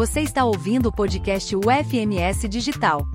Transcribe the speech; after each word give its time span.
Você 0.00 0.22
está 0.22 0.46
ouvindo 0.46 0.88
o 0.88 0.92
podcast 0.92 1.54
UFMS 1.54 2.48
Digital. 2.48 3.06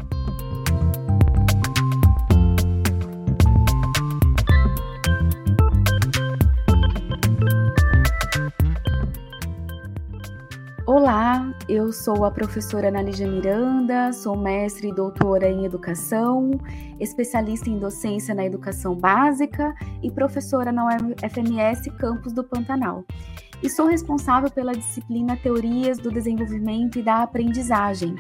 Olá, 10.86 11.52
eu 11.68 11.92
sou 11.92 12.24
a 12.24 12.30
professora 12.30 12.90
Ana 12.90 13.02
Lígia 13.02 13.28
Miranda, 13.28 14.14
sou 14.14 14.38
mestre 14.38 14.90
e 14.90 14.94
doutora 14.94 15.50
em 15.50 15.66
educação, 15.66 16.52
especialista 17.00 17.68
em 17.68 17.80
docência 17.80 18.36
na 18.36 18.46
educação 18.46 18.94
básica 18.94 19.74
e 20.04 20.12
professora 20.12 20.72
na 20.72 20.86
UFMS 20.86 21.90
Campus 21.98 22.32
do 22.32 22.44
Pantanal. 22.44 23.04
E 23.66 23.70
sou 23.70 23.88
responsável 23.88 24.52
pela 24.52 24.74
disciplina 24.74 25.36
Teorias 25.36 25.98
do 25.98 26.12
Desenvolvimento 26.12 27.00
e 27.00 27.02
da 27.02 27.24
Aprendizagem. 27.24 28.16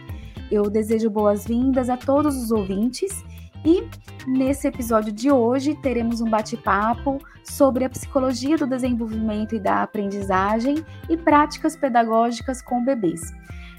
Eu 0.49 0.71
desejo 0.71 1.07
boas-vindas 1.07 1.87
a 1.87 1.95
todos 1.95 2.35
os 2.35 2.49
ouvintes 2.49 3.23
e 3.63 3.87
nesse 4.27 4.67
episódio 4.67 5.13
de 5.13 5.31
hoje 5.31 5.75
teremos 5.75 6.19
um 6.19 6.27
bate-papo 6.27 7.19
sobre 7.43 7.85
a 7.85 7.89
psicologia 7.91 8.57
do 8.57 8.65
desenvolvimento 8.65 9.53
e 9.53 9.59
da 9.59 9.83
aprendizagem 9.83 10.83
e 11.07 11.15
práticas 11.15 11.75
pedagógicas 11.75 12.59
com 12.63 12.83
bebês. 12.83 13.21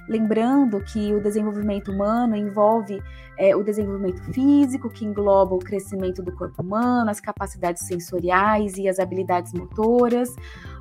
Lembrando 0.09 0.81
que 0.85 1.13
o 1.13 1.21
desenvolvimento 1.21 1.91
humano 1.91 2.37
envolve 2.37 3.03
é, 3.37 3.57
o 3.57 3.63
desenvolvimento 3.63 4.23
físico, 4.33 4.89
que 4.89 5.05
engloba 5.05 5.55
o 5.55 5.59
crescimento 5.59 6.23
do 6.23 6.33
corpo 6.33 6.63
humano, 6.63 7.11
as 7.11 7.21
capacidades 7.21 7.87
sensoriais 7.87 8.77
e 8.77 8.89
as 8.89 8.99
habilidades 9.01 9.53
motoras. 9.53 10.35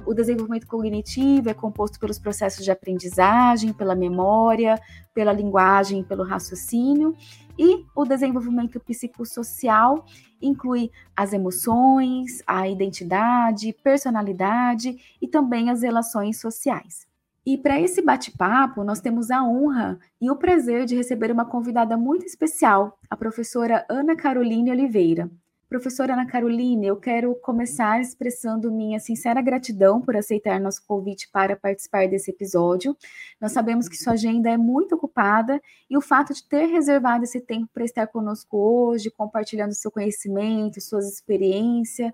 O 0.05 0.13
desenvolvimento 0.13 0.67
cognitivo 0.67 1.49
é 1.49 1.53
composto 1.53 1.99
pelos 1.99 2.19
processos 2.19 2.63
de 2.63 2.69
aprendizagem, 2.69 3.73
pela 3.73 3.95
memória, 3.95 4.79
pela 5.13 5.33
linguagem, 5.33 6.03
pelo 6.03 6.23
raciocínio. 6.23 7.15
E 7.57 7.83
o 7.95 8.05
desenvolvimento 8.05 8.79
psicossocial 8.79 10.05
inclui 10.39 10.91
as 11.15 11.33
emoções, 11.33 12.43
a 12.45 12.69
identidade, 12.69 13.73
personalidade 13.83 14.95
e 15.19 15.27
também 15.27 15.71
as 15.71 15.81
relações 15.81 16.39
sociais. 16.39 17.07
E 17.45 17.59
para 17.59 17.79
esse 17.79 18.01
bate-papo, 18.01 18.83
nós 18.83 18.99
temos 18.99 19.29
a 19.29 19.43
honra 19.43 19.99
e 20.19 20.31
o 20.31 20.35
prazer 20.35 20.85
de 20.85 20.95
receber 20.95 21.31
uma 21.31 21.45
convidada 21.45 21.95
muito 21.95 22.25
especial, 22.25 22.97
a 23.07 23.15
professora 23.15 23.85
Ana 23.87 24.15
Caroline 24.15 24.71
Oliveira. 24.71 25.29
Professora 25.69 26.13
Ana 26.13 26.25
Caroline, 26.25 26.87
eu 26.87 26.95
quero 26.95 27.35
começar 27.35 28.01
expressando 28.01 28.71
minha 28.71 28.99
sincera 28.99 29.43
gratidão 29.43 30.01
por 30.01 30.15
aceitar 30.15 30.59
nosso 30.59 30.83
convite 30.87 31.29
para 31.31 31.55
participar 31.55 32.07
desse 32.07 32.31
episódio. 32.31 32.97
Nós 33.39 33.51
sabemos 33.51 33.87
que 33.87 33.95
sua 33.95 34.13
agenda 34.13 34.49
é 34.49 34.57
muito 34.57 34.95
ocupada 34.95 35.61
e 35.87 35.95
o 35.95 36.01
fato 36.01 36.33
de 36.33 36.43
ter 36.47 36.65
reservado 36.65 37.25
esse 37.25 37.39
tempo 37.39 37.69
para 37.71 37.85
estar 37.85 38.07
conosco 38.07 38.57
hoje, 38.57 39.11
compartilhando 39.11 39.73
seu 39.73 39.91
conhecimento, 39.91 40.81
suas 40.81 41.07
experiências, 41.11 42.11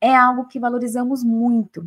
é 0.00 0.14
algo 0.16 0.46
que 0.46 0.58
valorizamos 0.58 1.22
muito. 1.22 1.86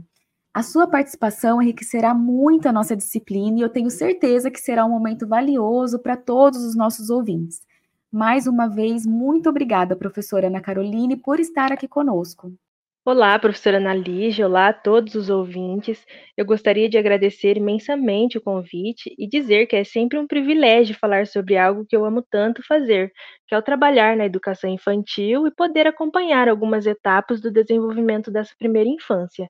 A 0.55 0.61
sua 0.61 0.85
participação 0.87 1.59
enriquecerá 1.59 2.13
muito 2.13 2.67
a 2.67 2.71
nossa 2.71 2.95
disciplina 2.95 3.57
e 3.57 3.61
eu 3.61 3.69
tenho 3.69 3.89
certeza 3.89 4.51
que 4.51 4.59
será 4.59 4.85
um 4.85 4.89
momento 4.89 5.27
valioso 5.27 5.97
para 5.97 6.15
todos 6.15 6.63
os 6.63 6.75
nossos 6.75 7.09
ouvintes. 7.09 7.65
Mais 8.11 8.45
uma 8.45 8.67
vez, 8.67 9.03
muito 9.03 9.49
obrigada, 9.49 9.95
professora 9.95 10.45
Ana 10.45 10.61
Caroline, 10.61 11.17
por 11.17 11.39
estar 11.39 11.71
aqui 11.71 11.87
conosco. 11.87 12.53
Olá, 13.03 13.37
professora 13.39 13.77
Ana 13.77 13.95
Lígia, 13.95 14.45
olá 14.45 14.67
a 14.67 14.73
todos 14.73 15.15
os 15.15 15.27
ouvintes. 15.27 16.05
Eu 16.37 16.45
gostaria 16.45 16.87
de 16.87 16.99
agradecer 16.99 17.57
imensamente 17.57 18.37
o 18.37 18.41
convite 18.41 19.13
e 19.17 19.27
dizer 19.27 19.65
que 19.65 19.75
é 19.75 19.83
sempre 19.83 20.19
um 20.19 20.27
privilégio 20.27 20.95
falar 20.95 21.25
sobre 21.25 21.57
algo 21.57 21.83
que 21.83 21.95
eu 21.95 22.05
amo 22.05 22.21
tanto 22.21 22.65
fazer, 22.65 23.11
que 23.47 23.55
é 23.55 23.57
o 23.57 23.61
trabalhar 23.61 24.15
na 24.15 24.25
educação 24.25 24.69
infantil 24.69 25.47
e 25.47 25.51
poder 25.51 25.87
acompanhar 25.87 26.47
algumas 26.47 26.85
etapas 26.85 27.41
do 27.41 27.51
desenvolvimento 27.51 28.31
dessa 28.31 28.53
primeira 28.57 28.89
infância. 28.89 29.49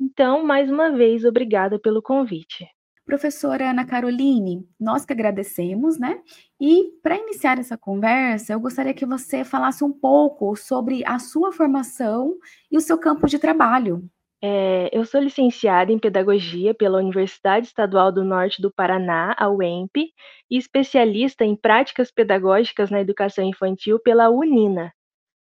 Então, 0.00 0.44
mais 0.44 0.70
uma 0.70 0.90
vez, 0.90 1.24
obrigada 1.24 1.78
pelo 1.78 2.02
convite. 2.02 2.66
Professora 3.04 3.70
Ana 3.70 3.84
Caroline, 3.84 4.66
nós 4.80 5.04
que 5.04 5.12
agradecemos, 5.12 5.98
né? 5.98 6.20
E 6.58 6.90
para 7.02 7.16
iniciar 7.16 7.58
essa 7.58 7.76
conversa, 7.76 8.54
eu 8.54 8.60
gostaria 8.60 8.94
que 8.94 9.04
você 9.04 9.44
falasse 9.44 9.84
um 9.84 9.92
pouco 9.92 10.56
sobre 10.56 11.04
a 11.04 11.18
sua 11.18 11.52
formação 11.52 12.34
e 12.70 12.78
o 12.78 12.80
seu 12.80 12.98
campo 12.98 13.26
de 13.26 13.38
trabalho. 13.38 14.02
É, 14.42 14.90
eu 14.92 15.04
sou 15.04 15.20
licenciada 15.20 15.92
em 15.92 15.98
Pedagogia 15.98 16.74
pela 16.74 16.98
Universidade 16.98 17.66
Estadual 17.66 18.10
do 18.10 18.24
Norte 18.24 18.60
do 18.60 18.72
Paraná, 18.72 19.34
a 19.38 19.50
UEMP, 19.50 20.12
e 20.50 20.58
especialista 20.58 21.44
em 21.44 21.56
Práticas 21.56 22.10
Pedagógicas 22.10 22.90
na 22.90 23.00
Educação 23.00 23.44
Infantil 23.44 23.98
pela 23.98 24.30
UNINA. 24.30 24.92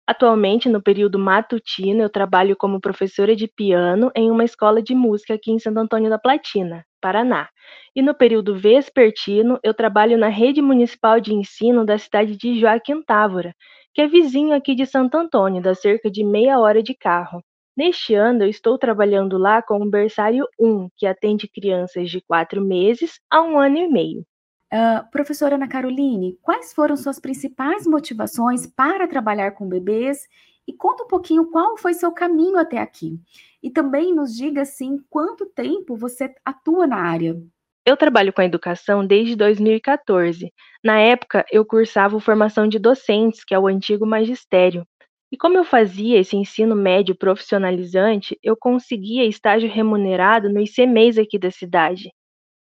Atualmente, 0.07 0.67
no 0.69 0.81
período 0.81 1.17
matutino, 1.19 2.01
eu 2.03 2.09
trabalho 2.09 2.55
como 2.57 2.79
professora 2.79 3.35
de 3.35 3.47
piano 3.47 4.11
em 4.15 4.29
uma 4.31 4.43
escola 4.43 4.81
de 4.81 4.93
música 4.95 5.33
aqui 5.33 5.51
em 5.51 5.59
Santo 5.59 5.77
Antônio 5.79 6.09
da 6.09 6.17
Platina, 6.19 6.85
Paraná. 7.01 7.49
E 7.95 8.01
no 8.01 8.13
período 8.13 8.55
vespertino, 8.55 9.59
eu 9.63 9.73
trabalho 9.73 10.17
na 10.17 10.27
rede 10.27 10.61
municipal 10.61 11.19
de 11.21 11.33
ensino 11.33 11.85
da 11.85 11.97
cidade 11.97 12.35
de 12.37 12.59
Joaquim 12.59 13.01
Távora, 13.01 13.53
que 13.93 14.01
é 14.01 14.07
vizinho 14.07 14.53
aqui 14.53 14.75
de 14.75 14.85
Santo 14.85 15.15
Antônio, 15.17 15.61
dá 15.61 15.73
cerca 15.73 16.09
de 16.11 16.23
meia 16.23 16.59
hora 16.59 16.81
de 16.83 16.93
carro. 16.95 17.41
Neste 17.75 18.13
ano, 18.13 18.43
eu 18.43 18.49
estou 18.49 18.77
trabalhando 18.77 19.37
lá 19.37 19.61
com 19.61 19.81
o 19.81 19.89
berçário 19.89 20.45
1, 20.59 20.89
que 20.97 21.07
atende 21.07 21.47
crianças 21.47 22.09
de 22.09 22.21
4 22.21 22.61
meses 22.63 23.19
a 23.31 23.41
um 23.41 23.57
ano 23.57 23.77
e 23.77 23.87
meio. 23.87 24.23
Uh, 24.73 25.07
professora 25.11 25.53
Ana 25.53 25.67
Caroline, 25.67 26.35
quais 26.41 26.73
foram 26.73 26.97
suas 26.97 27.19
principais 27.19 27.85
motivações 27.85 28.65
para 28.65 29.07
trabalhar 29.07 29.51
com 29.51 29.69
bebês? 29.69 30.27
E 30.67 30.73
conta 30.73 31.03
um 31.03 31.07
pouquinho 31.07 31.51
qual 31.51 31.77
foi 31.77 31.93
seu 31.93 32.11
caminho 32.11 32.57
até 32.57 32.79
aqui. 32.79 33.19
E 33.61 33.69
também 33.69 34.15
nos 34.15 34.35
diga, 34.35 34.63
assim, 34.63 34.97
quanto 35.11 35.45
tempo 35.45 35.95
você 35.95 36.33
atua 36.43 36.87
na 36.87 36.97
área. 36.97 37.39
Eu 37.85 37.95
trabalho 37.95 38.33
com 38.33 38.41
a 38.41 38.45
educação 38.45 39.05
desde 39.05 39.35
2014. 39.35 40.51
Na 40.83 40.99
época, 40.99 41.45
eu 41.51 41.63
cursava 41.63 42.19
formação 42.19 42.67
de 42.67 42.79
docentes, 42.79 43.43
que 43.43 43.53
é 43.53 43.59
o 43.59 43.67
antigo 43.67 44.07
magistério. 44.07 44.87
E 45.31 45.37
como 45.37 45.55
eu 45.55 45.63
fazia 45.63 46.19
esse 46.19 46.35
ensino 46.35 46.75
médio 46.75 47.15
profissionalizante, 47.15 48.39
eu 48.41 48.57
conseguia 48.57 49.23
estágio 49.23 49.69
remunerado 49.69 50.49
no 50.49 50.59
ICMEIs 50.59 51.19
aqui 51.19 51.37
da 51.37 51.51
cidade. 51.51 52.09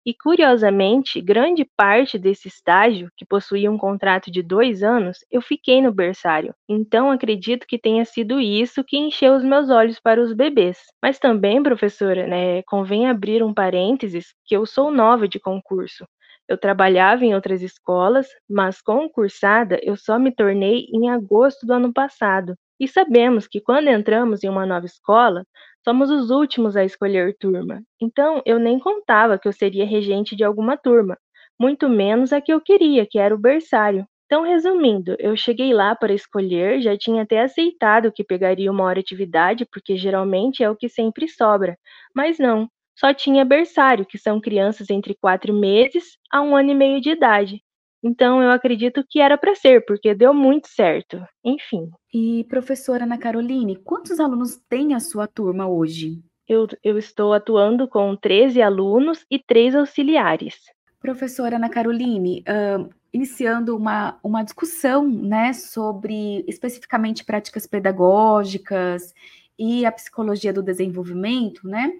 E, 0.04 0.12
curiosamente, 0.14 1.20
grande 1.20 1.64
parte 1.76 2.18
desse 2.18 2.48
estágio, 2.48 3.08
que 3.16 3.24
possuía 3.24 3.70
um 3.70 3.78
contrato 3.78 4.30
de 4.32 4.42
dois 4.42 4.82
anos, 4.82 5.18
eu 5.30 5.40
fiquei 5.40 5.80
no 5.80 5.92
berçário. 5.92 6.54
Então, 6.68 7.10
acredito 7.10 7.66
que 7.68 7.78
tenha 7.78 8.04
sido 8.04 8.40
isso 8.40 8.82
que 8.84 8.96
encheu 8.96 9.34
os 9.36 9.44
meus 9.44 9.70
olhos 9.70 10.00
para 10.00 10.20
os 10.20 10.32
bebês. 10.32 10.78
Mas 11.00 11.18
também, 11.20 11.62
professora, 11.62 12.26
né, 12.26 12.62
convém 12.64 13.08
abrir 13.08 13.42
um 13.44 13.54
parênteses 13.54 14.34
que 14.44 14.56
eu 14.56 14.66
sou 14.66 14.90
nova 14.90 15.28
de 15.28 15.38
concurso. 15.38 16.04
Eu 16.48 16.58
trabalhava 16.58 17.24
em 17.24 17.34
outras 17.34 17.62
escolas, 17.62 18.26
mas 18.50 18.82
concursada 18.82 19.78
eu 19.82 19.96
só 19.96 20.18
me 20.18 20.34
tornei 20.34 20.86
em 20.92 21.08
agosto 21.10 21.64
do 21.64 21.72
ano 21.74 21.92
passado. 21.92 22.56
E 22.80 22.88
sabemos 22.88 23.46
que 23.46 23.60
quando 23.60 23.88
entramos 23.88 24.42
em 24.42 24.48
uma 24.48 24.66
nova 24.66 24.86
escola, 24.86 25.44
somos 25.84 26.10
os 26.10 26.30
últimos 26.30 26.76
a 26.76 26.84
escolher 26.84 27.36
turma. 27.38 27.82
Então, 28.00 28.42
eu 28.46 28.58
nem 28.58 28.78
contava 28.78 29.38
que 29.38 29.48
eu 29.48 29.52
seria 29.52 29.84
regente 29.86 30.34
de 30.36 30.44
alguma 30.44 30.76
turma, 30.76 31.16
muito 31.58 31.88
menos 31.88 32.32
a 32.32 32.40
que 32.40 32.52
eu 32.52 32.60
queria, 32.60 33.06
que 33.06 33.18
era 33.18 33.34
o 33.34 33.38
berçário. 33.38 34.06
Então, 34.26 34.42
resumindo, 34.42 35.14
eu 35.18 35.36
cheguei 35.36 35.74
lá 35.74 35.94
para 35.94 36.12
escolher, 36.14 36.80
já 36.80 36.96
tinha 36.96 37.22
até 37.22 37.40
aceitado 37.42 38.10
que 38.12 38.24
pegaria 38.24 38.70
uma 38.70 38.84
hora 38.84 38.94
de 38.96 39.00
atividade, 39.00 39.66
porque 39.70 39.96
geralmente 39.96 40.62
é 40.62 40.70
o 40.70 40.76
que 40.76 40.88
sempre 40.88 41.28
sobra. 41.28 41.76
Mas 42.14 42.38
não, 42.38 42.68
só 42.98 43.12
tinha 43.12 43.44
berçário, 43.44 44.06
que 44.06 44.18
são 44.18 44.40
crianças 44.40 44.88
entre 44.90 45.14
quatro 45.14 45.52
meses 45.52 46.16
a 46.32 46.40
um 46.40 46.56
ano 46.56 46.70
e 46.70 46.74
meio 46.74 47.00
de 47.00 47.10
idade. 47.10 47.62
Então, 48.02 48.42
eu 48.42 48.50
acredito 48.50 49.04
que 49.08 49.20
era 49.20 49.38
para 49.38 49.54
ser, 49.54 49.84
porque 49.86 50.14
deu 50.14 50.34
muito 50.34 50.68
certo. 50.68 51.24
Enfim. 51.44 51.88
E, 52.12 52.44
professora 52.48 53.04
Ana 53.04 53.16
Caroline, 53.16 53.76
quantos 53.76 54.18
alunos 54.18 54.56
tem 54.68 54.94
a 54.94 55.00
sua 55.00 55.26
turma 55.28 55.68
hoje? 55.68 56.20
Eu, 56.48 56.66
eu 56.82 56.98
estou 56.98 57.32
atuando 57.32 57.86
com 57.86 58.16
13 58.16 58.60
alunos 58.60 59.24
e 59.30 59.38
3 59.38 59.76
auxiliares. 59.76 60.56
Professora 61.00 61.56
Ana 61.56 61.68
Caroline, 61.68 62.44
uh, 62.48 62.90
iniciando 63.12 63.76
uma, 63.76 64.18
uma 64.22 64.42
discussão 64.42 65.06
né, 65.08 65.52
sobre 65.52 66.44
especificamente 66.48 67.24
práticas 67.24 67.66
pedagógicas 67.66 69.14
e 69.58 69.86
a 69.86 69.92
psicologia 69.92 70.52
do 70.52 70.62
desenvolvimento, 70.62 71.68
né? 71.68 71.92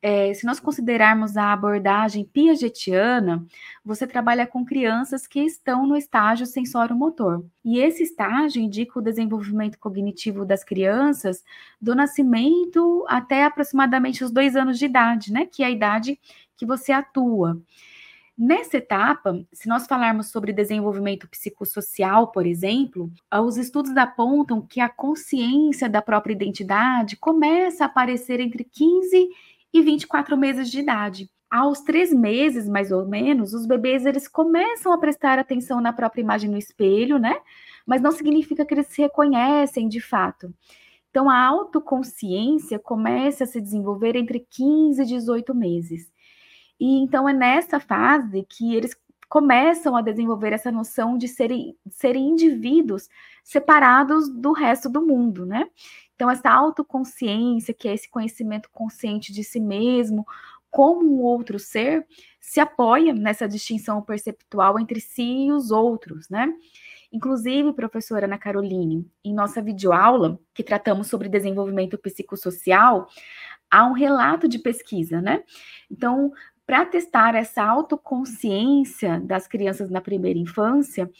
É, 0.00 0.32
se 0.32 0.46
nós 0.46 0.60
considerarmos 0.60 1.36
a 1.36 1.52
abordagem 1.52 2.24
piagetiana, 2.24 3.44
você 3.84 4.06
trabalha 4.06 4.46
com 4.46 4.64
crianças 4.64 5.26
que 5.26 5.40
estão 5.40 5.86
no 5.86 5.96
estágio 5.96 6.46
sensório-motor. 6.46 7.44
E 7.64 7.80
esse 7.80 8.04
estágio 8.04 8.62
indica 8.62 8.98
o 8.98 9.02
desenvolvimento 9.02 9.76
cognitivo 9.78 10.44
das 10.44 10.62
crianças 10.62 11.42
do 11.80 11.96
nascimento 11.96 13.04
até 13.08 13.44
aproximadamente 13.44 14.22
os 14.22 14.30
dois 14.30 14.54
anos 14.54 14.78
de 14.78 14.84
idade, 14.84 15.32
né? 15.32 15.46
Que 15.46 15.64
é 15.64 15.66
a 15.66 15.70
idade 15.70 16.18
que 16.56 16.64
você 16.64 16.92
atua. 16.92 17.60
Nessa 18.38 18.76
etapa, 18.76 19.44
se 19.52 19.68
nós 19.68 19.88
falarmos 19.88 20.28
sobre 20.28 20.52
desenvolvimento 20.52 21.26
psicossocial, 21.28 22.30
por 22.30 22.46
exemplo, 22.46 23.10
os 23.42 23.56
estudos 23.56 23.96
apontam 23.96 24.64
que 24.64 24.80
a 24.80 24.88
consciência 24.88 25.88
da 25.88 26.00
própria 26.00 26.34
identidade 26.34 27.16
começa 27.16 27.82
a 27.82 27.86
aparecer 27.88 28.38
entre 28.38 28.62
15 28.62 29.28
e 29.72 29.82
24 29.82 30.36
meses 30.36 30.70
de 30.70 30.80
idade. 30.80 31.30
Aos 31.50 31.80
três 31.80 32.12
meses, 32.12 32.68
mais 32.68 32.92
ou 32.92 33.06
menos, 33.06 33.54
os 33.54 33.66
bebês 33.66 34.04
eles 34.04 34.28
começam 34.28 34.92
a 34.92 34.98
prestar 34.98 35.38
atenção 35.38 35.80
na 35.80 35.92
própria 35.92 36.20
imagem 36.20 36.50
no 36.50 36.58
espelho, 36.58 37.18
né? 37.18 37.40
Mas 37.86 38.02
não 38.02 38.12
significa 38.12 38.66
que 38.66 38.74
eles 38.74 38.88
se 38.88 39.00
reconhecem 39.00 39.88
de 39.88 40.00
fato. 40.00 40.52
Então, 41.10 41.30
a 41.30 41.42
autoconsciência 41.42 42.78
começa 42.78 43.44
a 43.44 43.46
se 43.46 43.60
desenvolver 43.60 44.14
entre 44.14 44.46
15 44.50 45.00
e 45.02 45.06
18 45.06 45.54
meses. 45.54 46.12
E 46.78 47.02
então 47.02 47.28
é 47.28 47.32
nessa 47.32 47.80
fase 47.80 48.46
que 48.48 48.74
eles 48.74 48.94
começam 49.28 49.94
a 49.96 50.00
desenvolver 50.00 50.52
essa 50.52 50.72
noção 50.72 51.18
de 51.18 51.28
serem, 51.28 51.76
de 51.84 51.94
serem 51.94 52.30
indivíduos 52.30 53.08
separados 53.44 54.28
do 54.28 54.52
resto 54.52 54.88
do 54.88 55.04
mundo, 55.04 55.44
né? 55.44 55.66
Então, 56.18 56.28
essa 56.28 56.50
autoconsciência, 56.50 57.72
que 57.72 57.86
é 57.86 57.94
esse 57.94 58.10
conhecimento 58.10 58.68
consciente 58.72 59.32
de 59.32 59.44
si 59.44 59.60
mesmo, 59.60 60.26
como 60.68 61.08
um 61.08 61.22
outro 61.22 61.60
ser, 61.60 62.04
se 62.40 62.58
apoia 62.58 63.14
nessa 63.14 63.46
distinção 63.46 64.02
perceptual 64.02 64.80
entre 64.80 65.00
si 65.00 65.46
e 65.46 65.52
os 65.52 65.70
outros, 65.70 66.28
né? 66.28 66.52
Inclusive, 67.12 67.72
professora 67.72 68.26
Ana 68.26 68.36
Caroline, 68.36 69.08
em 69.24 69.32
nossa 69.32 69.62
videoaula, 69.62 70.40
que 70.52 70.64
tratamos 70.64 71.06
sobre 71.06 71.28
desenvolvimento 71.28 71.96
psicossocial, 71.96 73.06
há 73.70 73.86
um 73.86 73.92
relato 73.92 74.48
de 74.48 74.58
pesquisa, 74.58 75.22
né? 75.22 75.44
Então, 75.88 76.32
para 76.68 76.84
testar 76.84 77.34
essa 77.34 77.64
autoconsciência 77.64 79.18
das 79.20 79.48
crianças 79.48 79.88
na 79.88 80.02
primeira 80.02 80.38
infância, 80.38 81.10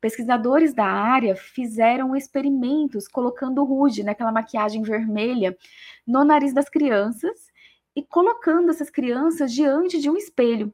pesquisadores 0.00 0.72
da 0.72 0.86
área 0.86 1.36
fizeram 1.36 2.16
experimentos 2.16 3.06
colocando 3.06 3.62
ruge, 3.64 4.02
naquela 4.02 4.32
maquiagem 4.32 4.82
vermelha, 4.82 5.54
no 6.06 6.24
nariz 6.24 6.54
das 6.54 6.70
crianças 6.70 7.52
e 7.94 8.02
colocando 8.02 8.70
essas 8.70 8.88
crianças 8.88 9.52
diante 9.52 10.00
de 10.00 10.08
um 10.08 10.16
espelho. 10.16 10.72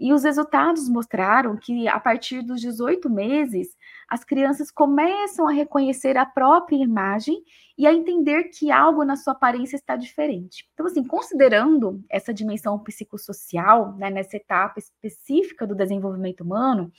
E 0.00 0.12
os 0.12 0.24
resultados 0.24 0.88
mostraram 0.88 1.56
que, 1.56 1.86
a 1.86 2.00
partir 2.00 2.42
dos 2.42 2.60
18 2.60 3.08
meses, 3.08 3.76
as 4.08 4.24
crianças 4.24 4.70
começam 4.70 5.46
a 5.46 5.52
reconhecer 5.52 6.16
a 6.16 6.24
própria 6.24 6.76
imagem 6.76 7.42
e 7.76 7.86
a 7.86 7.92
entender 7.92 8.44
que 8.44 8.72
algo 8.72 9.04
na 9.04 9.16
sua 9.16 9.34
aparência 9.34 9.76
está 9.76 9.96
diferente. 9.96 10.66
Então, 10.72 10.86
assim, 10.86 11.04
considerando 11.04 12.02
essa 12.08 12.32
dimensão 12.32 12.78
psicossocial, 12.78 13.94
né, 13.96 14.08
nessa 14.08 14.36
etapa 14.36 14.78
específica 14.78 15.66
do 15.66 15.74
desenvolvimento 15.74 16.40
humano, 16.40 16.90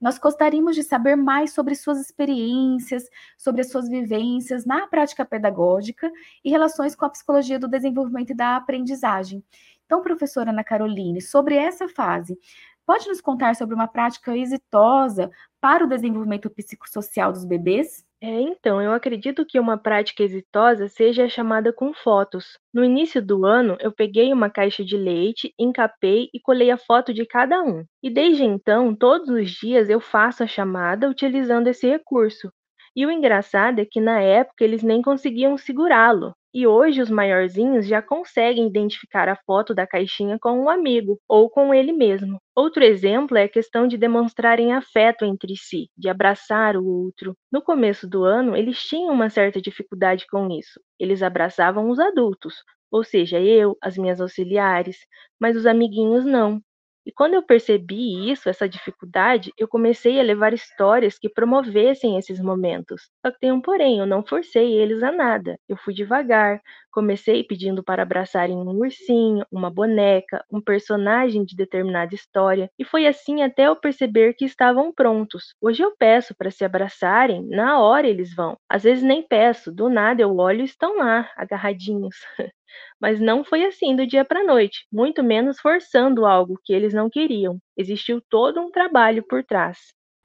nós 0.00 0.18
gostaríamos 0.18 0.76
de 0.76 0.82
saber 0.82 1.16
mais 1.16 1.52
sobre 1.52 1.74
suas 1.74 2.00
experiências, 2.00 3.04
sobre 3.36 3.60
as 3.60 3.70
suas 3.70 3.88
vivências 3.88 4.64
na 4.64 4.86
prática 4.86 5.24
pedagógica 5.24 6.10
e 6.44 6.50
relações 6.50 6.94
com 6.94 7.04
a 7.04 7.10
psicologia 7.10 7.58
do 7.58 7.68
desenvolvimento 7.68 8.30
e 8.30 8.34
da 8.34 8.56
aprendizagem. 8.56 9.42
Então, 9.86 10.02
professora 10.02 10.50
Ana 10.50 10.62
Caroline, 10.62 11.20
sobre 11.20 11.56
essa 11.56 11.88
fase, 11.88 12.38
pode 12.88 13.06
nos 13.06 13.20
contar 13.20 13.54
sobre 13.54 13.74
uma 13.74 13.86
prática 13.86 14.34
exitosa 14.34 15.30
para 15.60 15.84
o 15.84 15.86
desenvolvimento 15.86 16.48
psicossocial 16.48 17.30
dos 17.30 17.44
bebês? 17.44 18.02
É, 18.18 18.40
então, 18.40 18.80
eu 18.80 18.92
acredito 18.92 19.44
que 19.44 19.60
uma 19.60 19.76
prática 19.76 20.22
exitosa 20.22 20.88
seja 20.88 21.26
a 21.26 21.28
chamada 21.28 21.70
com 21.70 21.92
fotos. 21.92 22.58
No 22.72 22.82
início 22.82 23.22
do 23.22 23.44
ano, 23.44 23.76
eu 23.78 23.92
peguei 23.92 24.32
uma 24.32 24.48
caixa 24.48 24.82
de 24.82 24.96
leite, 24.96 25.52
encapei 25.58 26.30
e 26.32 26.40
colei 26.40 26.70
a 26.70 26.78
foto 26.78 27.12
de 27.12 27.26
cada 27.26 27.62
um. 27.62 27.84
E 28.02 28.08
desde 28.08 28.42
então, 28.42 28.96
todos 28.96 29.28
os 29.28 29.50
dias 29.50 29.90
eu 29.90 30.00
faço 30.00 30.42
a 30.42 30.46
chamada 30.46 31.10
utilizando 31.10 31.66
esse 31.68 31.86
recurso. 31.86 32.50
E 32.96 33.04
o 33.04 33.10
engraçado 33.10 33.80
é 33.80 33.84
que 33.84 34.00
na 34.00 34.18
época 34.18 34.64
eles 34.64 34.82
nem 34.82 35.02
conseguiam 35.02 35.58
segurá-lo. 35.58 36.32
E 36.54 36.66
hoje 36.66 37.00
os 37.00 37.10
maiorzinhos 37.10 37.86
já 37.86 38.02
conseguem 38.02 38.66
identificar 38.66 39.28
a 39.28 39.36
foto 39.36 39.74
da 39.74 39.86
caixinha 39.86 40.38
com 40.40 40.52
um 40.60 40.68
amigo 40.68 41.18
ou 41.28 41.48
com 41.50 41.72
ele 41.74 41.92
mesmo. 41.92 42.38
Outro 42.54 42.82
exemplo 42.84 43.36
é 43.36 43.44
a 43.44 43.48
questão 43.48 43.86
de 43.86 43.96
demonstrarem 43.96 44.72
afeto 44.74 45.24
entre 45.24 45.56
si, 45.56 45.88
de 45.96 46.08
abraçar 46.08 46.76
o 46.76 46.84
outro. 46.86 47.34
No 47.52 47.62
começo 47.62 48.08
do 48.08 48.24
ano, 48.24 48.56
eles 48.56 48.78
tinham 48.82 49.12
uma 49.14 49.30
certa 49.30 49.60
dificuldade 49.60 50.26
com 50.26 50.48
isso. 50.50 50.80
Eles 50.98 51.22
abraçavam 51.22 51.88
os 51.90 51.98
adultos, 51.98 52.54
ou 52.90 53.04
seja, 53.04 53.40
eu, 53.40 53.76
as 53.82 53.96
minhas 53.96 54.20
auxiliares, 54.20 54.98
mas 55.40 55.56
os 55.56 55.66
amiguinhos 55.66 56.24
não. 56.24 56.60
E 57.08 57.12
quando 57.12 57.34
eu 57.34 57.42
percebi 57.42 58.30
isso, 58.30 58.50
essa 58.50 58.68
dificuldade, 58.68 59.50
eu 59.58 59.66
comecei 59.66 60.20
a 60.20 60.22
levar 60.22 60.52
histórias 60.52 61.18
que 61.18 61.30
promovessem 61.30 62.18
esses 62.18 62.38
momentos. 62.38 63.10
Só 63.24 63.32
que 63.32 63.40
tem 63.40 63.50
um 63.50 63.62
porém, 63.62 63.98
eu 63.98 64.06
não 64.06 64.22
forcei 64.24 64.74
eles 64.74 65.02
a 65.02 65.10
nada. 65.10 65.58
Eu 65.68 65.78
fui 65.78 65.94
devagar, 65.94 66.60
comecei 66.92 67.42
pedindo 67.42 67.82
para 67.82 68.02
abraçarem 68.02 68.56
um 68.58 68.68
ursinho, 68.78 69.44
uma 69.50 69.70
boneca, 69.70 70.44
um 70.52 70.60
personagem 70.60 71.44
de 71.46 71.56
determinada 71.56 72.14
história, 72.14 72.70
e 72.78 72.84
foi 72.84 73.06
assim 73.06 73.42
até 73.42 73.68
eu 73.68 73.76
perceber 73.76 74.34
que 74.34 74.44
estavam 74.44 74.92
prontos. 74.92 75.54
Hoje 75.62 75.82
eu 75.82 75.96
peço 75.96 76.34
para 76.36 76.50
se 76.50 76.64
abraçarem, 76.64 77.42
na 77.48 77.80
hora 77.80 78.06
eles 78.06 78.34
vão. 78.34 78.56
Às 78.68 78.82
vezes 78.84 79.02
nem 79.02 79.22
peço, 79.26 79.72
do 79.72 79.88
nada 79.88 80.20
eu 80.22 80.36
olho 80.36 80.60
e 80.60 80.64
estão 80.64 80.98
lá, 80.98 81.30
agarradinhos. 81.36 82.16
Mas 83.00 83.20
não 83.20 83.44
foi 83.44 83.64
assim 83.64 83.94
do 83.96 84.06
dia 84.06 84.24
para 84.24 84.40
a 84.40 84.44
noite, 84.44 84.86
muito 84.92 85.22
menos 85.22 85.60
forçando 85.60 86.26
algo 86.26 86.60
que 86.64 86.72
eles 86.72 86.92
não 86.92 87.10
queriam. 87.10 87.58
Existiu 87.76 88.20
todo 88.28 88.60
um 88.60 88.70
trabalho 88.70 89.22
por 89.22 89.44
trás. 89.44 89.78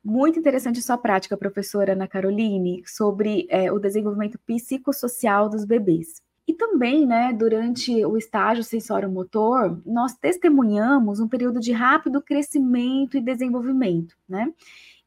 Muito 0.03 0.37
interessante 0.37 0.81
sua 0.81 0.97
prática, 0.97 1.37
professora 1.37 1.93
Ana 1.93 2.07
Caroline, 2.07 2.83
sobre 2.85 3.47
é, 3.49 3.71
o 3.71 3.79
desenvolvimento 3.79 4.37
psicossocial 4.45 5.49
dos 5.49 5.65
bebês. 5.65 6.21
E 6.53 6.55
também, 6.55 7.03
né, 7.03 7.33
durante 7.33 8.05
o 8.05 8.15
estágio 8.15 8.63
sensório-motor, 8.63 9.81
nós 9.83 10.13
testemunhamos 10.13 11.19
um 11.19 11.27
período 11.27 11.59
de 11.59 11.71
rápido 11.71 12.21
crescimento 12.21 13.17
e 13.17 13.21
desenvolvimento, 13.21 14.15
né? 14.29 14.53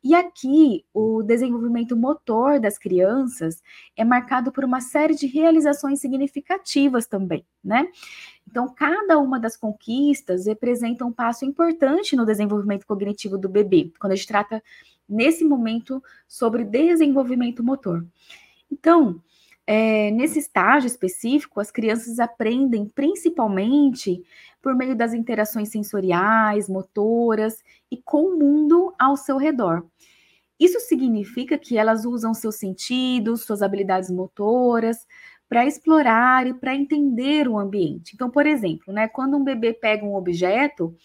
E 0.03 0.13
aqui, 0.13 0.85
o 0.93 1.23
desenvolvimento 1.23 1.97
motor 1.97 2.59
das 2.59 2.79
crianças 2.79 3.63
é 3.97 4.05
marcado 4.05 4.51
por 4.51 4.65
uma 4.65 4.81
série 4.81 5.15
de 5.15 5.29
realizações 5.29 6.01
significativas 6.01 7.07
também, 7.07 7.47
né? 7.63 7.87
Então, 8.45 8.69
cada 8.75 9.17
uma 9.21 9.39
das 9.39 9.57
conquistas 9.57 10.47
representa 10.47 11.05
um 11.05 11.13
passo 11.13 11.45
importante 11.45 12.17
no 12.17 12.27
desenvolvimento 12.27 12.85
cognitivo 12.85 13.39
do 13.39 13.49
bebê, 13.49 13.93
quando 14.01 14.15
a 14.15 14.17
gente 14.17 14.27
trata 14.27 14.61
nesse 15.09 15.45
momento 15.45 16.03
sobre 16.27 16.65
desenvolvimento 16.65 17.63
motor. 17.63 18.05
Então, 18.69 19.23
é, 19.67 20.11
nesse 20.13 20.39
estágio 20.39 20.87
específico, 20.87 21.59
as 21.59 21.71
crianças 21.71 22.19
aprendem 22.21 22.87
principalmente 22.87 24.23
por 24.63 24.75
meio 24.75 24.95
das 24.97 25.13
interações 25.13 25.69
sensoriais, 25.71 26.69
motoras 26.69 27.63
e 27.91 27.97
com 27.97 28.23
o 28.23 28.39
mundo 28.39 28.95
ao 28.99 29.17
seu 29.17 29.37
redor. 29.37 29.85
Isso 30.59 30.81
significa 30.81 31.59
que 31.59 31.77
elas 31.77 32.05
usam 32.05 32.33
seus 32.33 32.57
sentidos, 32.57 33.43
suas 33.43 33.61
habilidades 33.61 34.11
motoras 34.11 35.07
para 35.49 35.67
explorar 35.67 36.47
e 36.47 36.55
para 36.55 36.75
entender 36.75 37.47
o 37.49 37.59
ambiente. 37.59 38.13
Então, 38.15 38.31
por 38.31 38.47
exemplo, 38.47 38.93
né, 38.93 39.07
quando 39.07 39.37
um 39.37 39.45
bebê 39.45 39.73
pega 39.73 40.05
um 40.05 40.17
objeto, 40.17 40.97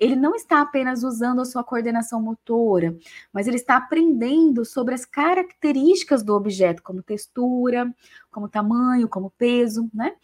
ele 0.00 0.16
não 0.16 0.34
está 0.34 0.62
apenas 0.62 1.04
usando 1.04 1.42
a 1.42 1.44
sua 1.44 1.62
coordenação 1.62 2.22
motora, 2.22 2.96
mas 3.30 3.46
ele 3.46 3.56
está 3.56 3.76
aprendendo 3.76 4.64
sobre 4.64 4.94
as 4.94 5.04
características 5.04 6.22
do 6.22 6.34
objeto, 6.34 6.82
como 6.82 7.02
textura, 7.02 7.94
como 8.30 8.48
tamanho, 8.48 9.08
como 9.08 9.30
peso, 9.30 9.90
né? 9.92 10.14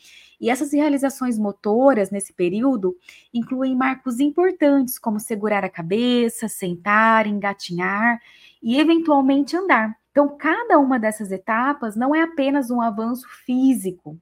E 0.41 0.49
essas 0.49 0.73
realizações 0.73 1.39
motoras 1.39 2.11
nesse 2.11 2.33
período 2.33 2.97
incluem 3.35 3.77
marcos 3.77 4.19
importantes, 4.19 4.99
como 4.99 5.21
segurar 5.21 5.63
a 5.63 5.71
cabeça, 5.71 6.49
sentar, 6.49 7.27
engatinhar 7.27 8.19
e 8.63 8.81
eventualmente 8.81 9.55
andar. 9.55 9.95
Então, 10.11 10.35
cada 10.39 10.79
uma 10.79 10.99
dessas 10.99 11.31
etapas 11.31 11.95
não 11.95 12.15
é 12.15 12.23
apenas 12.23 12.71
um 12.71 12.81
avanço 12.81 13.29
físico, 13.45 14.19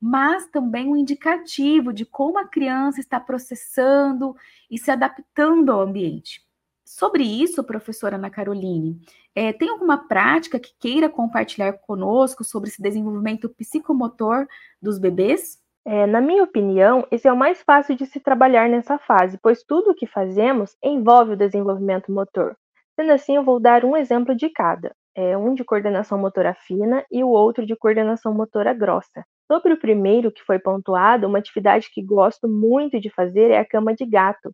mas 0.00 0.46
também 0.46 0.88
um 0.88 0.96
indicativo 0.96 1.92
de 1.92 2.04
como 2.04 2.38
a 2.38 2.46
criança 2.46 3.00
está 3.00 3.18
processando 3.18 4.34
e 4.70 4.78
se 4.78 4.90
adaptando 4.90 5.72
ao 5.72 5.80
ambiente. 5.80 6.46
Sobre 6.84 7.22
isso, 7.22 7.62
professora 7.62 8.16
Ana 8.16 8.30
Caroline, 8.30 8.98
é, 9.34 9.52
tem 9.52 9.68
alguma 9.68 10.08
prática 10.08 10.58
que 10.58 10.72
queira 10.78 11.08
compartilhar 11.08 11.74
conosco 11.74 12.42
sobre 12.42 12.70
esse 12.70 12.80
desenvolvimento 12.80 13.48
psicomotor 13.48 14.46
dos 14.80 14.98
bebês? 14.98 15.58
É, 15.84 16.06
na 16.06 16.20
minha 16.20 16.42
opinião, 16.42 17.06
esse 17.10 17.28
é 17.28 17.32
o 17.32 17.36
mais 17.36 17.62
fácil 17.62 17.94
de 17.94 18.06
se 18.06 18.20
trabalhar 18.20 18.68
nessa 18.68 18.98
fase, 18.98 19.38
pois 19.42 19.62
tudo 19.62 19.90
o 19.90 19.94
que 19.94 20.06
fazemos 20.06 20.76
envolve 20.82 21.32
o 21.32 21.36
desenvolvimento 21.36 22.10
motor. 22.10 22.56
Sendo 22.98 23.12
assim, 23.12 23.36
eu 23.36 23.44
vou 23.44 23.60
dar 23.60 23.84
um 23.84 23.96
exemplo 23.96 24.34
de 24.34 24.50
cada, 24.50 24.94
é, 25.14 25.36
um 25.36 25.54
de 25.54 25.64
coordenação 25.64 26.18
motora 26.18 26.54
fina 26.54 27.04
e 27.10 27.22
o 27.22 27.28
outro 27.28 27.64
de 27.64 27.76
coordenação 27.76 28.34
motora 28.34 28.72
grossa. 28.72 29.24
Sobre 29.50 29.72
o 29.72 29.80
primeiro 29.80 30.30
que 30.30 30.44
foi 30.44 30.58
pontuado, 30.58 31.26
uma 31.26 31.38
atividade 31.38 31.90
que 31.92 32.02
gosto 32.02 32.46
muito 32.48 33.00
de 33.00 33.10
fazer 33.10 33.50
é 33.50 33.58
a 33.58 33.64
cama 33.64 33.94
de 33.94 34.04
gato. 34.06 34.52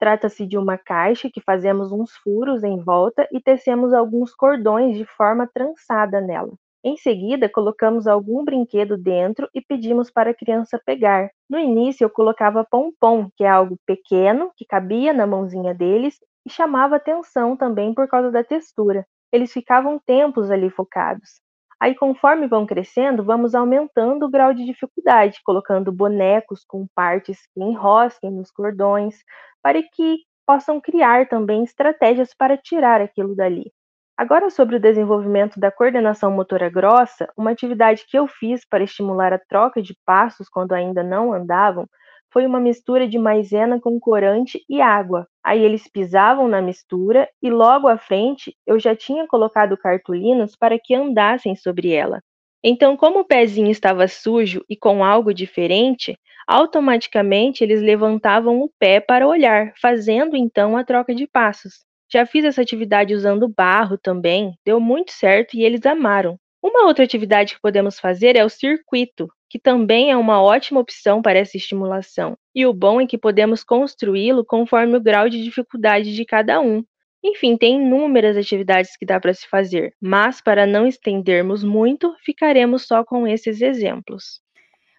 Trata-se 0.00 0.46
de 0.46 0.58
uma 0.58 0.76
caixa 0.76 1.30
que 1.32 1.40
fazemos 1.40 1.92
uns 1.92 2.12
furos 2.16 2.64
em 2.64 2.78
volta 2.82 3.28
e 3.32 3.40
tecemos 3.40 3.92
alguns 3.94 4.34
cordões 4.34 4.98
de 4.98 5.04
forma 5.04 5.48
trançada 5.52 6.20
nela. 6.20 6.52
Em 6.84 6.96
seguida, 6.96 7.48
colocamos 7.48 8.08
algum 8.08 8.44
brinquedo 8.44 8.98
dentro 8.98 9.48
e 9.54 9.60
pedimos 9.60 10.10
para 10.10 10.30
a 10.30 10.34
criança 10.34 10.80
pegar. 10.84 11.30
No 11.48 11.58
início, 11.58 12.04
eu 12.04 12.10
colocava 12.10 12.66
pompom, 12.68 13.28
que 13.36 13.44
é 13.44 13.48
algo 13.48 13.78
pequeno, 13.86 14.50
que 14.56 14.66
cabia 14.66 15.12
na 15.12 15.26
mãozinha 15.26 15.72
deles 15.72 16.18
e 16.44 16.50
chamava 16.50 16.96
atenção 16.96 17.56
também 17.56 17.94
por 17.94 18.08
causa 18.08 18.32
da 18.32 18.42
textura. 18.42 19.06
Eles 19.32 19.52
ficavam 19.52 20.00
tempos 20.04 20.50
ali 20.50 20.68
focados. 20.68 21.40
Aí, 21.82 21.96
conforme 21.96 22.46
vão 22.46 22.64
crescendo, 22.64 23.24
vamos 23.24 23.56
aumentando 23.56 24.24
o 24.24 24.30
grau 24.30 24.54
de 24.54 24.64
dificuldade, 24.64 25.40
colocando 25.44 25.90
bonecos 25.90 26.64
com 26.64 26.86
partes 26.94 27.40
que 27.52 27.60
enrosquem 27.60 28.30
nos 28.30 28.52
cordões, 28.52 29.16
para 29.60 29.82
que 29.82 30.18
possam 30.46 30.80
criar 30.80 31.28
também 31.28 31.64
estratégias 31.64 32.32
para 32.38 32.56
tirar 32.56 33.00
aquilo 33.00 33.34
dali. 33.34 33.72
Agora, 34.16 34.48
sobre 34.48 34.76
o 34.76 34.80
desenvolvimento 34.80 35.58
da 35.58 35.72
coordenação 35.72 36.30
motora 36.30 36.70
grossa, 36.70 37.28
uma 37.36 37.50
atividade 37.50 38.04
que 38.06 38.16
eu 38.16 38.28
fiz 38.28 38.64
para 38.64 38.84
estimular 38.84 39.32
a 39.32 39.38
troca 39.48 39.82
de 39.82 39.96
passos 40.06 40.48
quando 40.48 40.74
ainda 40.74 41.02
não 41.02 41.32
andavam 41.32 41.88
foi 42.32 42.46
uma 42.46 42.58
mistura 42.58 43.06
de 43.06 43.18
maisena 43.18 43.80
com 43.80 44.00
corante 44.00 44.64
e 44.68 44.80
água. 44.80 45.26
Aí 45.44 45.62
eles 45.62 45.86
pisavam 45.88 46.48
na 46.48 46.62
mistura 46.62 47.28
e 47.42 47.50
logo 47.50 47.88
à 47.88 47.98
frente 47.98 48.56
eu 48.66 48.80
já 48.80 48.96
tinha 48.96 49.26
colocado 49.26 49.76
cartolinas 49.76 50.56
para 50.56 50.78
que 50.78 50.94
andassem 50.94 51.54
sobre 51.54 51.92
ela. 51.92 52.20
Então, 52.64 52.96
como 52.96 53.20
o 53.20 53.24
pezinho 53.24 53.70
estava 53.70 54.06
sujo 54.06 54.64
e 54.68 54.76
com 54.76 55.04
algo 55.04 55.34
diferente, 55.34 56.16
automaticamente 56.46 57.62
eles 57.64 57.82
levantavam 57.82 58.60
o 58.60 58.70
pé 58.78 59.00
para 59.00 59.26
olhar, 59.26 59.72
fazendo 59.80 60.36
então 60.36 60.76
a 60.76 60.84
troca 60.84 61.14
de 61.14 61.26
passos. 61.26 61.84
Já 62.10 62.24
fiz 62.24 62.44
essa 62.44 62.62
atividade 62.62 63.14
usando 63.14 63.48
barro 63.48 63.98
também, 63.98 64.54
deu 64.64 64.78
muito 64.78 65.12
certo 65.12 65.56
e 65.56 65.64
eles 65.64 65.84
amaram. 65.84 66.38
Uma 66.62 66.86
outra 66.86 67.04
atividade 67.04 67.54
que 67.54 67.60
podemos 67.60 67.98
fazer 67.98 68.36
é 68.36 68.44
o 68.44 68.48
circuito, 68.48 69.28
que 69.52 69.58
também 69.58 70.10
é 70.10 70.16
uma 70.16 70.40
ótima 70.40 70.80
opção 70.80 71.20
para 71.20 71.38
essa 71.38 71.58
estimulação. 71.58 72.38
E 72.54 72.64
o 72.64 72.72
bom 72.72 73.02
é 73.02 73.06
que 73.06 73.18
podemos 73.18 73.62
construí-lo 73.62 74.46
conforme 74.46 74.96
o 74.96 75.00
grau 75.00 75.28
de 75.28 75.44
dificuldade 75.44 76.14
de 76.14 76.24
cada 76.24 76.58
um. 76.58 76.82
Enfim, 77.22 77.58
tem 77.58 77.76
inúmeras 77.76 78.34
atividades 78.34 78.96
que 78.96 79.04
dá 79.04 79.20
para 79.20 79.34
se 79.34 79.46
fazer, 79.46 79.94
mas 80.00 80.40
para 80.40 80.66
não 80.66 80.86
estendermos 80.86 81.62
muito, 81.62 82.16
ficaremos 82.24 82.86
só 82.86 83.04
com 83.04 83.26
esses 83.26 83.60
exemplos. 83.60 84.40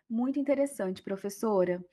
Muito 0.07 0.39
interessante, 0.39 1.01
professora. 1.01 1.83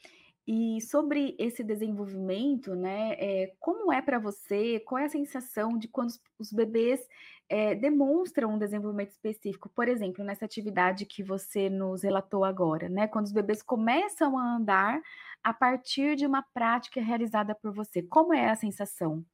E 0.46 0.80
sobre 0.80 1.36
esse 1.38 1.62
desenvolvimento, 1.62 2.74
né, 2.74 3.12
é, 3.18 3.52
como 3.60 3.92
é 3.92 4.00
para 4.00 4.18
você, 4.18 4.80
qual 4.80 4.98
é 4.98 5.04
a 5.04 5.08
sensação 5.08 5.78
de 5.78 5.86
quando 5.86 6.10
os, 6.38 6.52
bebês 6.52 7.00
é, 7.48 7.74
demonstram 7.74 8.54
um 8.54 8.58
desenvolvimento 8.58 9.10
específico? 9.10 9.68
Por 9.68 9.86
exemplo, 9.86 10.24
nessa 10.24 10.44
atividade 10.44 11.04
que 11.04 11.22
você 11.22 11.68
nos 11.68 12.02
relatou 12.02 12.44
agora, 12.44 12.88
né, 12.88 13.06
quando 13.06 13.26
os 13.26 13.32
bebês 13.32 13.62
começam 13.62 14.36
a 14.38 14.56
andar 14.56 15.00
a 15.42 15.52
partir 15.52 16.16
de 16.16 16.26
uma 16.26 16.42
prática 16.54 17.00
realizada 17.00 17.54
por 17.54 17.72
você, 17.72 18.02
como 18.02 18.34
é 18.34 18.48
a 18.50 18.56
sensação? 18.56 19.24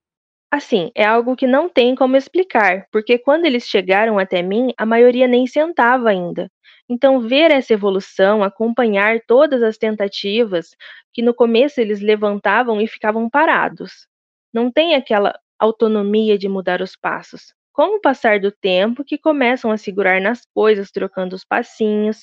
Assim, 0.50 0.92
é 0.94 1.04
algo 1.04 1.34
que 1.34 1.46
não 1.46 1.68
tem 1.68 1.94
como 1.94 2.16
explicar, 2.16 2.86
porque 2.92 3.18
quando 3.18 3.46
eles 3.46 3.64
chegaram 3.64 4.18
até 4.18 4.42
mim, 4.42 4.72
a 4.78 4.86
maioria 4.86 5.26
nem 5.26 5.46
sentava 5.46 6.08
ainda. 6.08 6.50
Então, 6.88 7.20
ver 7.20 7.50
essa 7.50 7.72
evolução, 7.72 8.42
acompanhar 8.44 9.20
todas 9.26 9.62
as 9.62 9.76
tentativas, 9.76 10.70
que 11.12 11.22
no 11.22 11.34
começo 11.34 11.80
eles 11.80 12.00
levantavam 12.00 12.80
e 12.80 12.86
ficavam 12.86 13.28
parados. 13.28 14.06
Não 14.52 14.70
tem 14.70 14.94
aquela 14.94 15.38
autonomia 15.58 16.38
de 16.38 16.48
mudar 16.48 16.80
os 16.80 16.96
passos. 16.96 17.52
Com 17.72 17.96
o 17.96 18.00
passar 18.00 18.40
do 18.40 18.50
tempo, 18.50 19.04
que 19.04 19.18
começam 19.18 19.70
a 19.70 19.76
segurar 19.76 20.20
nas 20.20 20.46
coisas, 20.54 20.90
trocando 20.90 21.34
os 21.36 21.44
passinhos, 21.44 22.22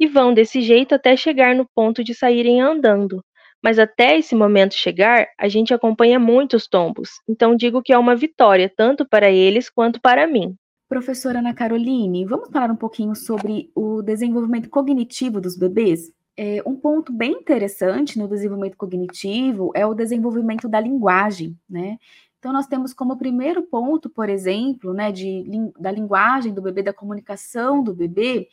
e 0.00 0.06
vão 0.06 0.32
desse 0.32 0.62
jeito 0.62 0.94
até 0.94 1.16
chegar 1.16 1.54
no 1.54 1.68
ponto 1.74 2.02
de 2.02 2.14
saírem 2.14 2.60
andando. 2.60 3.22
Mas 3.62 3.78
até 3.78 4.16
esse 4.18 4.34
momento 4.34 4.74
chegar, 4.74 5.26
a 5.38 5.48
gente 5.48 5.74
acompanha 5.74 6.18
muitos 6.18 6.66
tombos, 6.68 7.10
então 7.28 7.56
digo 7.56 7.82
que 7.82 7.92
é 7.92 7.98
uma 7.98 8.14
vitória 8.16 8.70
tanto 8.74 9.06
para 9.08 9.30
eles 9.30 9.68
quanto 9.70 10.00
para 10.00 10.26
mim. 10.26 10.54
Professora 10.94 11.40
Ana 11.40 11.52
Caroline, 11.52 12.24
vamos 12.24 12.50
falar 12.50 12.70
um 12.70 12.76
pouquinho 12.76 13.16
sobre 13.16 13.68
o 13.74 14.00
desenvolvimento 14.00 14.70
cognitivo 14.70 15.40
dos 15.40 15.56
bebês? 15.56 16.12
É, 16.36 16.62
um 16.64 16.76
ponto 16.76 17.12
bem 17.12 17.32
interessante 17.32 18.16
no 18.16 18.28
desenvolvimento 18.28 18.76
cognitivo 18.76 19.72
é 19.74 19.84
o 19.84 19.92
desenvolvimento 19.92 20.68
da 20.68 20.78
linguagem, 20.78 21.58
né? 21.68 21.98
Então, 22.38 22.52
nós 22.52 22.68
temos 22.68 22.94
como 22.94 23.16
primeiro 23.16 23.64
ponto, 23.64 24.08
por 24.08 24.28
exemplo, 24.28 24.94
né, 24.94 25.10
de, 25.10 25.44
da 25.80 25.90
linguagem 25.90 26.54
do 26.54 26.62
bebê, 26.62 26.80
da 26.80 26.92
comunicação 26.92 27.82
do 27.82 27.92
bebê, 27.92 28.46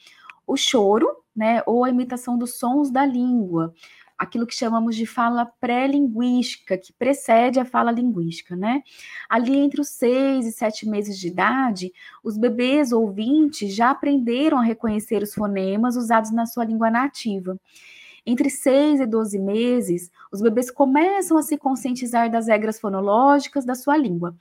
o 0.47 0.57
choro, 0.57 1.07
né, 1.35 1.61
ou 1.67 1.83
a 1.83 1.91
imitação 1.91 2.39
dos 2.39 2.55
sons 2.55 2.89
da 2.89 3.05
língua 3.05 3.71
aquilo 4.21 4.45
que 4.45 4.53
chamamos 4.53 4.95
de 4.95 5.07
fala 5.07 5.47
pré-linguística, 5.59 6.77
que 6.77 6.93
precede 6.93 7.59
a 7.59 7.65
fala 7.65 7.91
linguística, 7.91 8.55
né? 8.55 8.83
Ali 9.27 9.57
entre 9.57 9.81
os 9.81 9.89
seis 9.89 10.45
e 10.45 10.51
sete 10.51 10.87
meses 10.87 11.17
de 11.17 11.27
idade, 11.27 11.91
os 12.23 12.37
bebês 12.37 12.91
ouvintes 12.91 13.73
já 13.73 13.89
aprenderam 13.89 14.59
a 14.59 14.63
reconhecer 14.63 15.23
os 15.23 15.33
fonemas 15.33 15.95
usados 15.95 16.31
na 16.31 16.45
sua 16.45 16.63
língua 16.63 16.91
nativa. 16.91 17.59
Entre 18.23 18.51
6 18.51 18.99
e 18.99 19.07
12 19.07 19.39
meses, 19.39 20.11
os 20.31 20.43
bebês 20.43 20.69
começam 20.69 21.39
a 21.39 21.41
se 21.41 21.57
conscientizar 21.57 22.29
das 22.29 22.47
regras 22.47 22.79
fonológicas 22.79 23.65
da 23.65 23.73
sua 23.73 23.97
língua 23.97 24.35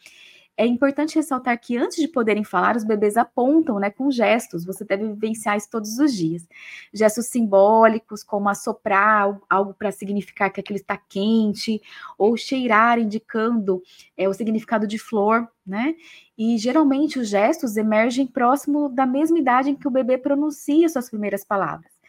é 0.57 0.67
importante 0.67 1.17
ressaltar 1.17 1.59
que 1.59 1.77
antes 1.77 1.97
de 1.97 2.07
poderem 2.07 2.45
falar, 2.45 2.77
os 2.77 2.85
bebês 2.85 3.17
apontam, 3.17 3.79
né, 3.79 3.91
com 3.91 4.11
gestos. 4.11 4.65
Você 4.65 4.85
deve 4.85 5.07
vivenciar 5.07 5.57
isso 5.57 5.71
todos 5.71 5.99
os 5.99 6.15
dias. 6.15 6.47
Gestos 6.93 7.27
simbólicos, 7.27 8.23
como 8.23 8.49
assoprar 8.49 9.41
algo 9.49 9.73
para 9.75 9.91
significar 9.91 10.51
que 10.53 10.61
aquilo 10.61 10.79
está 10.79 10.97
quente, 10.97 11.81
ou 12.19 12.37
cheirar, 12.37 12.99
indicando 12.99 13.83
é, 14.17 14.29
o 14.29 14.35
significado 14.35 14.87
de 14.87 14.99
flor, 14.99 15.49
né? 15.67 15.95
E 16.37 16.59
geralmente 16.59 17.19
os 17.19 17.29
gestos 17.29 17.77
emergem 17.77 18.27
próximo 18.27 18.89
da 18.89 19.07
mesma 19.07 19.39
idade 19.39 19.71
em 19.71 19.77
que 19.77 19.89
o 19.89 19.91
bebê 19.91 20.19
pronuncia 20.19 20.89
suas 20.89 21.09
primeiras 21.09 21.45
palavras. 21.45 22.00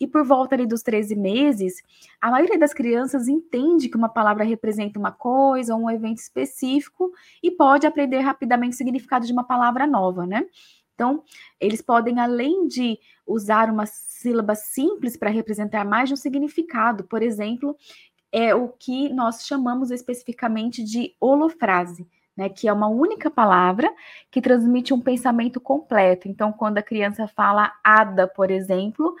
E 0.00 0.06
por 0.06 0.24
volta 0.24 0.54
ali 0.54 0.66
dos 0.66 0.82
13 0.82 1.16
meses, 1.16 1.82
a 2.20 2.30
maioria 2.30 2.58
das 2.58 2.72
crianças 2.72 3.26
entende 3.26 3.88
que 3.88 3.96
uma 3.96 4.08
palavra 4.08 4.44
representa 4.44 4.98
uma 4.98 5.10
coisa 5.10 5.74
ou 5.74 5.82
um 5.82 5.90
evento 5.90 6.18
específico 6.18 7.10
e 7.42 7.50
pode 7.50 7.86
aprender 7.86 8.20
rapidamente 8.20 8.74
o 8.74 8.76
significado 8.76 9.26
de 9.26 9.32
uma 9.32 9.44
palavra 9.44 9.86
nova, 9.86 10.26
né? 10.26 10.46
Então, 10.94 11.22
eles 11.60 11.80
podem, 11.80 12.18
além 12.18 12.66
de 12.66 12.98
usar 13.24 13.70
uma 13.70 13.86
sílaba 13.86 14.56
simples 14.56 15.16
para 15.16 15.30
representar 15.30 15.84
mais 15.84 16.08
de 16.08 16.14
um 16.14 16.16
significado, 16.16 17.04
por 17.04 17.22
exemplo, 17.22 17.76
é 18.32 18.52
o 18.52 18.68
que 18.68 19.08
nós 19.10 19.46
chamamos 19.46 19.92
especificamente 19.92 20.82
de 20.82 21.14
holofrase. 21.20 22.06
Né, 22.36 22.48
que 22.48 22.68
é 22.68 22.72
uma 22.72 22.86
única 22.86 23.28
palavra 23.28 23.92
que 24.30 24.40
transmite 24.40 24.94
um 24.94 25.00
pensamento 25.00 25.60
completo. 25.60 26.28
Então, 26.28 26.52
quando 26.52 26.78
a 26.78 26.82
criança 26.84 27.26
fala 27.26 27.72
ada, 27.82 28.28
por 28.28 28.48
exemplo, 28.48 29.16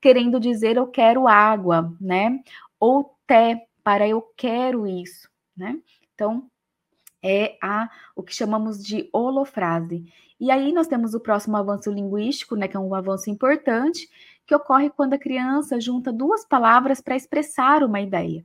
querendo 0.00 0.40
dizer 0.40 0.76
eu 0.76 0.86
quero 0.86 1.28
água, 1.28 1.94
né? 2.00 2.40
Ou 2.78 3.14
té 3.26 3.66
para 3.82 4.08
eu 4.08 4.22
quero 4.36 4.86
isso, 4.86 5.28
né? 5.56 5.78
Então, 6.14 6.48
é 7.22 7.56
a 7.62 7.88
o 8.14 8.22
que 8.22 8.34
chamamos 8.34 8.82
de 8.82 9.08
holofrase. 9.12 10.04
E 10.38 10.50
aí 10.50 10.72
nós 10.72 10.86
temos 10.86 11.14
o 11.14 11.20
próximo 11.20 11.56
avanço 11.56 11.90
linguístico, 11.90 12.56
né, 12.56 12.66
que 12.66 12.76
é 12.76 12.80
um 12.80 12.94
avanço 12.94 13.28
importante, 13.28 14.08
que 14.46 14.54
ocorre 14.54 14.90
quando 14.90 15.14
a 15.14 15.18
criança 15.18 15.78
junta 15.78 16.10
duas 16.12 16.44
palavras 16.46 17.00
para 17.00 17.14
expressar 17.14 17.84
uma 17.84 18.00
ideia. 18.00 18.42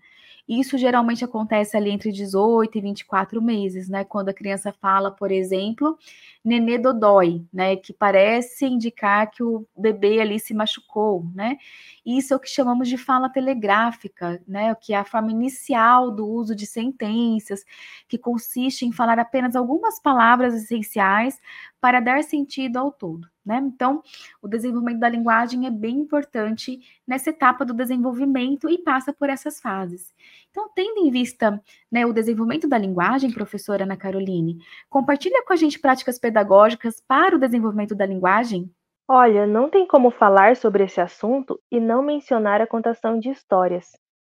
Isso 0.48 0.78
geralmente 0.78 1.26
acontece 1.26 1.76
ali 1.76 1.90
entre 1.90 2.12
18 2.12 2.78
e 2.78 2.82
24 2.82 3.42
meses, 3.42 3.90
né? 3.90 4.04
Quando 4.04 4.30
a 4.30 4.34
criança 4.34 4.72
fala, 4.72 5.10
por 5.12 5.32
exemplo, 5.32 5.98
nenê 6.44 6.78
dodói, 6.78 7.44
né? 7.52 7.76
Que 7.76 7.92
parece 7.92 8.66
indicar 8.66 9.32
que 9.32 9.42
o 9.42 9.66
bebê 9.76 10.22
ali 10.22 10.40
se 10.40 10.54
machucou, 10.54 11.26
né? 11.34 11.58
Isso 12.06 12.34
é 12.34 12.38
o 12.38 12.40
que 12.40 12.50
chamamos 12.50 12.88
de 12.88 12.98
fala 12.98 13.28
telegráfica, 13.30 14.40
né? 14.48 14.76
Que 14.76 14.94
é 14.94 14.98
a 14.98 15.04
forma 15.04 15.32
inicial 15.32 16.12
do 16.12 16.28
uso 16.28 16.56
de 16.56 16.68
sentenças, 16.68 17.64
que 18.08 18.18
consiste 18.18 18.86
em 18.86 18.92
falar 18.92 19.18
apenas 19.18 19.56
algumas 19.56 20.00
palavras 20.00 20.54
essenciais 20.54 21.40
para 21.80 22.00
dar 22.00 22.24
sentido 22.24 22.78
ao 22.78 22.92
todo. 22.92 23.28
Né? 23.46 23.58
Então, 23.64 24.02
o 24.42 24.48
desenvolvimento 24.48 25.00
da 25.00 25.08
linguagem 25.10 25.68
é 25.68 25.70
bem 25.70 26.00
importante 26.00 26.80
nessa 27.08 27.30
etapa 27.30 27.64
do 27.64 27.74
desenvolvimento 27.74 28.68
e 28.68 28.80
passa 28.80 29.14
por 29.14 29.30
essas 29.30 29.62
fases. 29.62 30.14
Então, 30.50 30.68
tendo 30.74 31.06
em 31.06 31.12
vista 31.12 31.62
né, 31.92 32.06
o 32.06 32.14
desenvolvimento 32.14 32.68
da 32.68 32.78
linguagem, 32.78 33.32
professora 33.32 33.84
Ana 33.84 33.96
Caroline, 33.96 34.58
compartilha 34.90 35.44
com 35.46 35.54
a 35.54 35.56
gente 35.56 35.80
práticas 35.80 36.18
pedagógicas 36.18 37.02
para 37.08 37.36
o 37.36 37.40
desenvolvimento 37.40 37.94
da 37.94 38.06
linguagem? 38.06 38.72
Olha, 39.08 39.46
não 39.46 39.70
tem 39.70 39.86
como 39.86 40.10
falar 40.10 40.56
sobre 40.56 40.84
esse 40.84 41.00
assunto 41.00 41.62
e 41.72 41.80
não 41.80 42.02
mencionar 42.02 42.60
a 42.60 42.68
contação 42.68 43.20
de 43.20 43.30
histórias. 43.30 43.92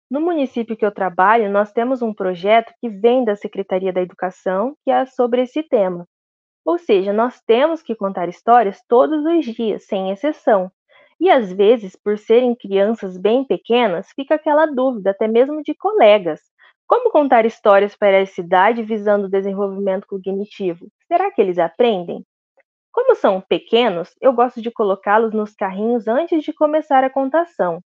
No 0.09 0.21
município 0.21 0.77
que 0.77 0.87
eu 0.87 0.93
trabalho, 0.93 1.51
nós 1.51 1.73
temos 1.73 2.03
um 2.03 2.15
projeto 2.15 2.73
que 2.81 2.89
vem 2.89 3.25
da 3.25 3.35
Secretaria 3.35 3.93
da 3.93 4.01
Educação, 4.01 4.77
que 4.85 4.91
é 4.91 5.05
sobre 5.07 5.43
esse 5.43 5.63
tema. 5.63 6.07
Ou 6.65 6.79
seja, 6.79 7.13
nós 7.13 7.41
temos 7.43 7.83
que 7.83 7.95
contar 7.95 8.29
histórias 8.29 8.83
todos 8.89 9.25
os 9.25 9.45
dias, 9.45 9.85
sem 9.87 10.11
exceção. 10.11 10.71
E 11.21 11.29
às 11.31 11.53
vezes, 11.53 11.97
por 11.97 12.19
serem 12.19 12.55
crianças 12.55 13.17
bem 13.19 13.45
pequenas, 13.45 14.09
fica 14.15 14.37
aquela 14.37 14.67
dúvida, 14.67 15.11
até 15.11 15.29
mesmo 15.29 15.63
de 15.63 15.75
colegas. 15.75 16.41
Como 16.87 17.11
contar 17.11 17.45
histórias 17.47 17.95
para 17.95 18.19
essa 18.19 18.41
idade 18.41 18.83
visando 18.83 19.27
o 19.27 19.31
desenvolvimento 19.31 20.07
cognitivo? 20.07 20.89
Será 21.07 21.31
que 21.31 21.41
eles 21.41 21.59
aprendem? 21.59 22.25
Como 22.93 23.15
são 23.15 23.41
pequenos, 23.41 24.15
eu 24.21 24.33
gosto 24.33 24.61
de 24.61 24.71
colocá-los 24.71 25.33
nos 25.33 25.55
carrinhos 25.55 26.09
antes 26.09 26.43
de 26.43 26.53
começar 26.53 27.05
a 27.05 27.11
contação. 27.11 27.81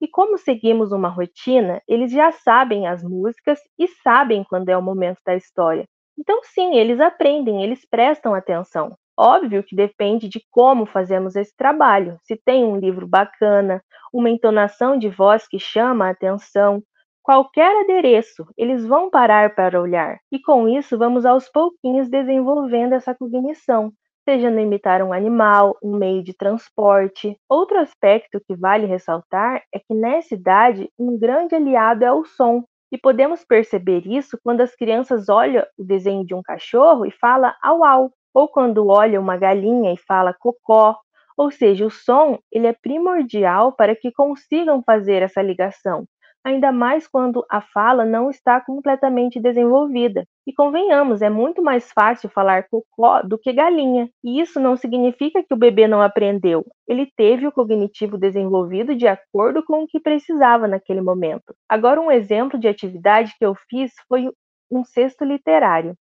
E 0.00 0.08
como 0.08 0.38
seguimos 0.38 0.92
uma 0.92 1.08
rotina, 1.08 1.82
eles 1.88 2.12
já 2.12 2.32
sabem 2.32 2.86
as 2.86 3.02
músicas 3.02 3.60
e 3.78 3.88
sabem 3.88 4.44
quando 4.44 4.68
é 4.68 4.76
o 4.76 4.82
momento 4.82 5.20
da 5.24 5.34
história. 5.36 5.86
Então, 6.18 6.40
sim, 6.44 6.74
eles 6.76 7.00
aprendem, 7.00 7.62
eles 7.62 7.84
prestam 7.88 8.34
atenção. 8.34 8.96
Óbvio 9.18 9.62
que 9.62 9.74
depende 9.74 10.28
de 10.28 10.42
como 10.50 10.84
fazemos 10.86 11.36
esse 11.36 11.54
trabalho. 11.56 12.18
Se 12.22 12.36
tem 12.44 12.64
um 12.64 12.76
livro 12.78 13.06
bacana, 13.06 13.82
uma 14.12 14.28
entonação 14.30 14.98
de 14.98 15.08
voz 15.08 15.46
que 15.48 15.58
chama 15.58 16.06
a 16.06 16.10
atenção, 16.10 16.82
qualquer 17.22 17.82
adereço, 17.82 18.46
eles 18.56 18.86
vão 18.86 19.10
parar 19.10 19.54
para 19.54 19.80
olhar. 19.80 20.18
E 20.30 20.40
com 20.40 20.68
isso, 20.68 20.98
vamos 20.98 21.24
aos 21.26 21.48
pouquinhos 21.48 22.08
desenvolvendo 22.10 22.92
essa 22.92 23.14
cognição, 23.14 23.92
seja 24.28 24.50
no 24.50 24.60
imitar 24.60 25.02
um 25.02 25.12
animal, 25.12 25.76
um 25.82 25.96
meio 25.96 26.22
de 26.22 26.34
transporte. 26.34 27.36
Outro 27.48 27.78
aspecto 27.78 28.40
que 28.46 28.54
vale 28.54 28.86
ressaltar 28.86 29.62
é 29.72 29.78
que 29.78 29.94
nessa 29.94 30.34
idade 30.34 30.90
um 30.98 31.18
grande 31.18 31.54
aliado 31.54 32.04
é 32.04 32.12
o 32.12 32.24
som, 32.24 32.62
e 32.90 32.98
podemos 32.98 33.44
perceber 33.44 34.06
isso 34.06 34.38
quando 34.42 34.60
as 34.60 34.74
crianças 34.74 35.28
olham 35.28 35.64
o 35.78 35.84
desenho 35.84 36.24
de 36.24 36.34
um 36.34 36.42
cachorro 36.42 37.06
e 37.06 37.10
fala 37.10 37.56
au 37.62 37.84
au, 37.84 38.12
ou 38.34 38.48
quando 38.48 38.86
olha 38.88 39.20
uma 39.20 39.36
galinha 39.36 39.92
e 39.92 39.96
fala 39.96 40.34
cocó. 40.34 40.96
Ou 41.36 41.50
seja, 41.50 41.84
o 41.84 41.90
som 41.90 42.38
ele 42.50 42.66
é 42.66 42.72
primordial 42.72 43.72
para 43.72 43.94
que 43.94 44.12
consigam 44.12 44.82
fazer 44.82 45.22
essa 45.22 45.42
ligação 45.42 46.06
ainda 46.46 46.70
mais 46.70 47.08
quando 47.08 47.44
a 47.50 47.60
fala 47.60 48.04
não 48.04 48.30
está 48.30 48.60
completamente 48.60 49.40
desenvolvida. 49.40 50.24
E 50.46 50.52
convenhamos, 50.52 51.20
é 51.20 51.28
muito 51.28 51.60
mais 51.60 51.90
fácil 51.90 52.30
falar 52.30 52.68
cocó 52.70 53.20
do 53.20 53.36
que 53.36 53.52
galinha. 53.52 54.08
E 54.22 54.40
isso 54.40 54.60
não 54.60 54.76
significa 54.76 55.42
que 55.42 55.52
o 55.52 55.56
bebê 55.56 55.88
não 55.88 56.00
aprendeu. 56.00 56.64
Ele 56.86 57.10
teve 57.16 57.48
o 57.48 57.52
cognitivo 57.52 58.16
desenvolvido 58.16 58.94
de 58.94 59.08
acordo 59.08 59.60
com 59.64 59.82
o 59.82 59.88
que 59.88 59.98
precisava 59.98 60.68
naquele 60.68 61.00
momento. 61.00 61.52
Agora, 61.68 62.00
um 62.00 62.12
exemplo 62.12 62.60
de 62.60 62.68
atividade 62.68 63.34
que 63.36 63.44
eu 63.44 63.56
fiz 63.68 63.92
foi 64.08 64.30
um 64.70 64.84
cesto 64.84 65.24
literário. 65.24 65.96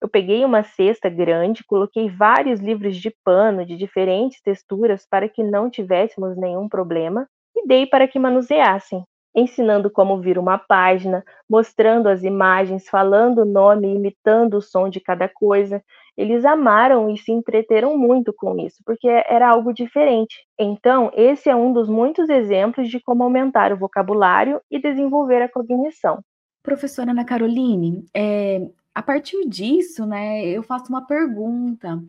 Eu 0.00 0.08
peguei 0.08 0.46
uma 0.46 0.62
cesta 0.62 1.10
grande, 1.10 1.62
coloquei 1.66 2.08
vários 2.08 2.58
livros 2.58 2.96
de 2.96 3.14
pano 3.22 3.66
de 3.66 3.76
diferentes 3.76 4.40
texturas 4.40 5.06
para 5.06 5.28
que 5.28 5.42
não 5.42 5.68
tivéssemos 5.68 6.38
nenhum 6.38 6.70
problema 6.70 7.28
e 7.54 7.66
dei 7.66 7.84
para 7.84 8.08
que 8.08 8.18
manuseassem 8.18 9.04
ensinando 9.34 9.90
como 9.90 10.20
vir 10.20 10.38
uma 10.38 10.58
página, 10.58 11.24
mostrando 11.48 12.08
as 12.08 12.22
imagens, 12.22 12.88
falando 12.88 13.42
o 13.42 13.44
nome, 13.44 13.94
imitando 13.94 14.54
o 14.54 14.62
som 14.62 14.88
de 14.88 15.00
cada 15.00 15.28
coisa. 15.28 15.82
Eles 16.16 16.44
amaram 16.44 17.08
e 17.08 17.16
se 17.16 17.32
entreteram 17.32 17.96
muito 17.96 18.32
com 18.32 18.58
isso, 18.58 18.82
porque 18.84 19.08
era 19.08 19.48
algo 19.48 19.72
diferente. 19.72 20.36
Então, 20.58 21.10
esse 21.14 21.48
é 21.48 21.56
um 21.56 21.72
dos 21.72 21.88
muitos 21.88 22.28
exemplos 22.28 22.88
de 22.88 23.00
como 23.00 23.22
aumentar 23.22 23.72
o 23.72 23.78
vocabulário 23.78 24.60
e 24.70 24.80
desenvolver 24.80 25.42
a 25.42 25.48
cognição. 25.48 26.22
Professora 26.62 27.12
Ana 27.12 27.24
Caroline, 27.24 28.04
é, 28.14 28.68
a 28.94 29.02
partir 29.02 29.48
disso, 29.48 30.04
né, 30.04 30.44
eu 30.44 30.62
faço 30.62 30.90
uma 30.90 31.06
pergunta. 31.06 32.02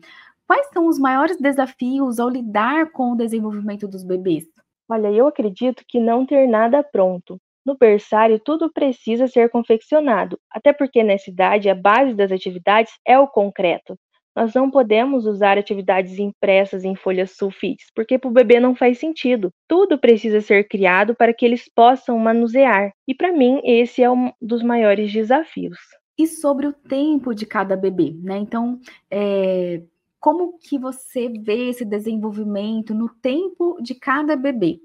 Quais 0.46 0.68
são 0.74 0.86
os 0.86 0.98
maiores 0.98 1.38
desafios 1.38 2.20
ao 2.20 2.28
lidar 2.28 2.90
com 2.90 3.12
o 3.12 3.16
desenvolvimento 3.16 3.88
dos 3.88 4.04
bebês? 4.04 4.44
Olha, 4.92 5.10
eu 5.10 5.26
acredito 5.26 5.84
que 5.88 5.98
não 5.98 6.26
ter 6.26 6.46
nada 6.46 6.82
pronto. 6.82 7.40
No 7.64 7.78
berçário, 7.78 8.38
tudo 8.38 8.70
precisa 8.70 9.26
ser 9.26 9.48
confeccionado, 9.48 10.38
até 10.50 10.70
porque 10.70 11.02
nessa 11.02 11.30
idade 11.30 11.70
a 11.70 11.74
base 11.74 12.12
das 12.12 12.30
atividades 12.30 12.92
é 13.06 13.18
o 13.18 13.26
concreto. 13.26 13.96
Nós 14.36 14.52
não 14.52 14.70
podemos 14.70 15.24
usar 15.24 15.56
atividades 15.56 16.18
impressas 16.18 16.84
em 16.84 16.94
folhas 16.94 17.30
sulfites, 17.30 17.86
porque 17.94 18.18
para 18.18 18.28
o 18.28 18.32
bebê 18.34 18.60
não 18.60 18.74
faz 18.74 18.98
sentido. 18.98 19.50
Tudo 19.66 19.98
precisa 19.98 20.42
ser 20.42 20.68
criado 20.68 21.14
para 21.14 21.32
que 21.32 21.46
eles 21.46 21.70
possam 21.74 22.18
manusear. 22.18 22.92
E 23.08 23.14
para 23.14 23.32
mim, 23.32 23.62
esse 23.64 24.02
é 24.02 24.10
um 24.10 24.30
dos 24.42 24.62
maiores 24.62 25.10
desafios. 25.10 25.78
E 26.18 26.26
sobre 26.26 26.66
o 26.66 26.72
tempo 26.74 27.34
de 27.34 27.46
cada 27.46 27.78
bebê, 27.78 28.14
né? 28.22 28.36
Então, 28.36 28.78
é, 29.10 29.80
como 30.22 30.56
que 30.56 30.78
você 30.78 31.28
vê 31.28 31.70
esse 31.70 31.84
desenvolvimento 31.84 32.94
no 32.94 33.08
tempo 33.20 33.76
de 33.82 33.92
cada 33.92 34.36
bebê? 34.36 34.78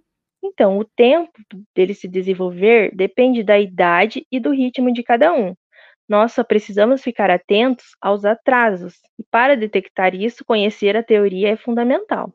Então, 0.43 0.80
o 0.80 0.84
tempo 0.84 1.32
dele 1.76 1.93
se 1.93 2.08
desenvolver 2.08 2.89
depende 2.95 3.43
da 3.43 3.60
idade 3.60 4.26
e 4.32 4.39
do 4.39 4.50
ritmo 4.50 4.91
de 4.91 5.04
cada 5.04 5.32
um. 5.32 5.54
Nós 6.10 6.34
só 6.34 6.43
precisamos 6.43 7.04
ficar 7.04 7.30
atentos 7.30 7.86
aos 8.02 8.26
atrasos, 8.26 8.95
e 9.19 9.23
para 9.30 9.56
detectar 9.56 10.15
isso, 10.15 10.43
conhecer 10.43 10.97
a 10.97 11.04
teoria 11.04 11.50
é 11.50 11.56
fundamental. 11.56 12.34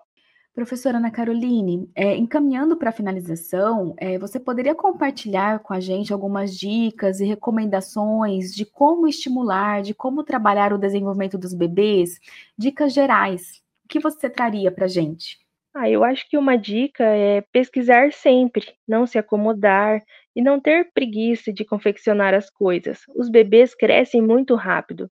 Professora 0.54 0.98
Ana 0.98 1.10
Caroline, 1.10 1.90
é, 1.94 2.14
encaminhando 2.14 2.76
para 2.76 2.90
a 2.90 2.92
finalização, 2.92 3.94
é, 3.96 4.18
você 4.18 4.38
poderia 4.38 4.74
compartilhar 4.74 5.60
com 5.60 5.72
a 5.72 5.80
gente 5.80 6.12
algumas 6.12 6.54
dicas 6.54 7.20
e 7.20 7.24
recomendações 7.24 8.54
de 8.54 8.66
como 8.66 9.08
estimular, 9.08 9.80
de 9.80 9.94
como 9.94 10.22
trabalhar 10.22 10.74
o 10.74 10.78
desenvolvimento 10.78 11.38
dos 11.38 11.54
bebês? 11.54 12.20
Dicas 12.56 12.92
gerais. 12.92 13.62
O 13.86 13.88
que 13.88 13.98
você 13.98 14.28
traria 14.28 14.70
para 14.70 14.84
a 14.84 14.88
gente? 14.88 15.38
Ah, 15.74 15.88
eu 15.88 16.04
acho 16.04 16.28
que 16.28 16.36
uma 16.36 16.56
dica 16.56 17.02
é 17.02 17.40
pesquisar 17.50 18.12
sempre, 18.12 18.74
não 18.86 19.06
se 19.06 19.16
acomodar 19.16 20.02
e 20.36 20.42
não 20.42 20.60
ter 20.60 20.92
preguiça 20.92 21.50
de 21.50 21.64
confeccionar 21.64 22.34
as 22.34 22.50
coisas. 22.50 23.00
Os 23.16 23.30
bebês 23.30 23.74
crescem 23.74 24.20
muito 24.20 24.54
rápido 24.54 25.10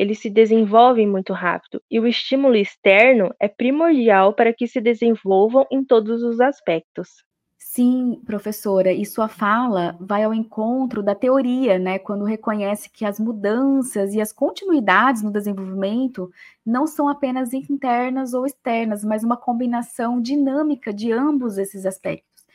eles 0.00 0.18
se 0.18 0.30
desenvolvem 0.30 1.06
muito 1.06 1.34
rápido 1.34 1.82
e 1.90 2.00
o 2.00 2.06
estímulo 2.06 2.56
externo 2.56 3.34
é 3.38 3.46
primordial 3.46 4.32
para 4.32 4.50
que 4.54 4.66
se 4.66 4.80
desenvolvam 4.80 5.66
em 5.70 5.84
todos 5.84 6.22
os 6.22 6.40
aspectos. 6.40 7.22
Sim, 7.58 8.18
professora, 8.24 8.90
e 8.94 9.04
sua 9.04 9.28
fala 9.28 9.98
vai 10.00 10.24
ao 10.24 10.32
encontro 10.32 11.02
da 11.02 11.14
teoria, 11.14 11.78
né? 11.78 11.98
Quando 11.98 12.24
reconhece 12.24 12.88
que 12.90 13.04
as 13.04 13.20
mudanças 13.20 14.14
e 14.14 14.20
as 14.22 14.32
continuidades 14.32 15.22
no 15.22 15.30
desenvolvimento 15.30 16.30
não 16.64 16.86
são 16.86 17.06
apenas 17.06 17.52
internas 17.52 18.32
ou 18.32 18.46
externas, 18.46 19.04
mas 19.04 19.22
uma 19.22 19.36
combinação 19.36 20.18
dinâmica 20.18 20.94
de 20.94 21.12
ambos 21.12 21.58
esses 21.58 21.84
aspectos. 21.84 22.46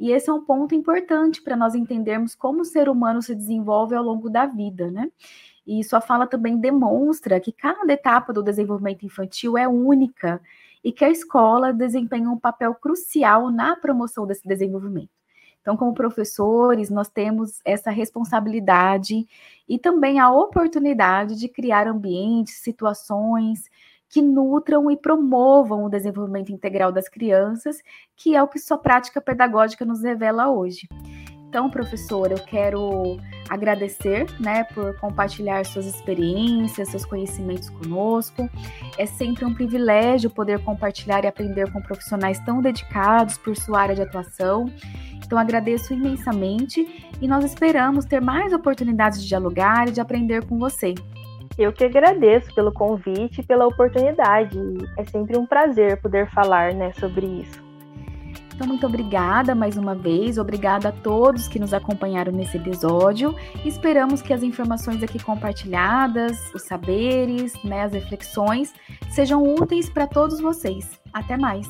E 0.00 0.10
esse 0.12 0.30
é 0.30 0.32
um 0.32 0.44
ponto 0.44 0.74
importante 0.74 1.42
para 1.42 1.56
nós 1.56 1.74
entendermos 1.74 2.34
como 2.34 2.62
o 2.62 2.64
ser 2.64 2.88
humano 2.88 3.20
se 3.20 3.34
desenvolve 3.34 3.94
ao 3.94 4.02
longo 4.02 4.30
da 4.30 4.46
vida, 4.46 4.90
né? 4.90 5.10
E 5.66 5.82
sua 5.82 6.00
fala 6.00 6.26
também 6.26 6.56
demonstra 6.58 7.40
que 7.40 7.50
cada 7.50 7.92
etapa 7.92 8.32
do 8.32 8.42
desenvolvimento 8.42 9.04
infantil 9.04 9.58
é 9.58 9.66
única 9.66 10.40
e 10.84 10.92
que 10.92 11.04
a 11.04 11.10
escola 11.10 11.72
desempenha 11.72 12.30
um 12.30 12.38
papel 12.38 12.74
crucial 12.74 13.50
na 13.50 13.74
promoção 13.74 14.26
desse 14.26 14.46
desenvolvimento. 14.46 15.10
Então, 15.60 15.76
como 15.76 15.92
professores, 15.92 16.90
nós 16.90 17.08
temos 17.08 17.60
essa 17.64 17.90
responsabilidade 17.90 19.26
e 19.68 19.78
também 19.80 20.20
a 20.20 20.30
oportunidade 20.30 21.34
de 21.34 21.48
criar 21.48 21.88
ambientes, 21.88 22.62
situações 22.62 23.68
que 24.08 24.22
nutram 24.22 24.88
e 24.88 24.96
promovam 24.96 25.84
o 25.84 25.90
desenvolvimento 25.90 26.52
integral 26.52 26.92
das 26.92 27.08
crianças, 27.08 27.82
que 28.14 28.36
é 28.36 28.42
o 28.42 28.46
que 28.46 28.60
sua 28.60 28.78
prática 28.78 29.20
pedagógica 29.20 29.84
nos 29.84 30.04
revela 30.04 30.48
hoje. 30.48 30.86
Então, 31.48 31.70
professor, 31.70 32.30
eu 32.30 32.38
quero 32.38 33.18
agradecer, 33.48 34.26
né, 34.38 34.64
por 34.64 34.98
compartilhar 34.98 35.64
suas 35.64 35.86
experiências, 35.86 36.88
seus 36.88 37.04
conhecimentos 37.04 37.70
conosco. 37.70 38.48
É 38.98 39.06
sempre 39.06 39.44
um 39.44 39.54
privilégio 39.54 40.28
poder 40.28 40.58
compartilhar 40.64 41.24
e 41.24 41.26
aprender 41.26 41.70
com 41.72 41.80
profissionais 41.80 42.38
tão 42.40 42.60
dedicados 42.60 43.38
por 43.38 43.56
sua 43.56 43.80
área 43.80 43.94
de 43.94 44.02
atuação. 44.02 44.66
Então, 45.24 45.38
agradeço 45.38 45.94
imensamente 45.94 47.10
e 47.20 47.26
nós 47.26 47.44
esperamos 47.44 48.04
ter 48.04 48.20
mais 48.20 48.52
oportunidades 48.52 49.22
de 49.22 49.28
dialogar 49.28 49.88
e 49.88 49.92
de 49.92 50.00
aprender 50.00 50.44
com 50.44 50.58
você. 50.58 50.94
Eu 51.56 51.72
que 51.72 51.84
agradeço 51.84 52.54
pelo 52.54 52.70
convite 52.70 53.40
e 53.40 53.44
pela 53.44 53.66
oportunidade. 53.66 54.58
É 54.98 55.04
sempre 55.04 55.38
um 55.38 55.46
prazer 55.46 56.00
poder 56.02 56.30
falar 56.30 56.74
né, 56.74 56.92
sobre 56.92 57.26
isso. 57.26 57.65
Então, 58.56 58.66
muito 58.66 58.86
obrigada 58.86 59.54
mais 59.54 59.76
uma 59.76 59.94
vez, 59.94 60.38
obrigada 60.38 60.88
a 60.88 60.92
todos 60.92 61.46
que 61.46 61.58
nos 61.58 61.74
acompanharam 61.74 62.32
nesse 62.32 62.56
episódio. 62.56 63.36
Esperamos 63.66 64.22
que 64.22 64.32
as 64.32 64.42
informações 64.42 65.02
aqui 65.02 65.22
compartilhadas, 65.22 66.38
os 66.54 66.62
saberes, 66.62 67.52
né, 67.62 67.82
as 67.82 67.92
reflexões, 67.92 68.72
sejam 69.10 69.42
úteis 69.42 69.90
para 69.90 70.06
todos 70.06 70.40
vocês. 70.40 70.98
Até 71.12 71.36
mais! 71.36 71.68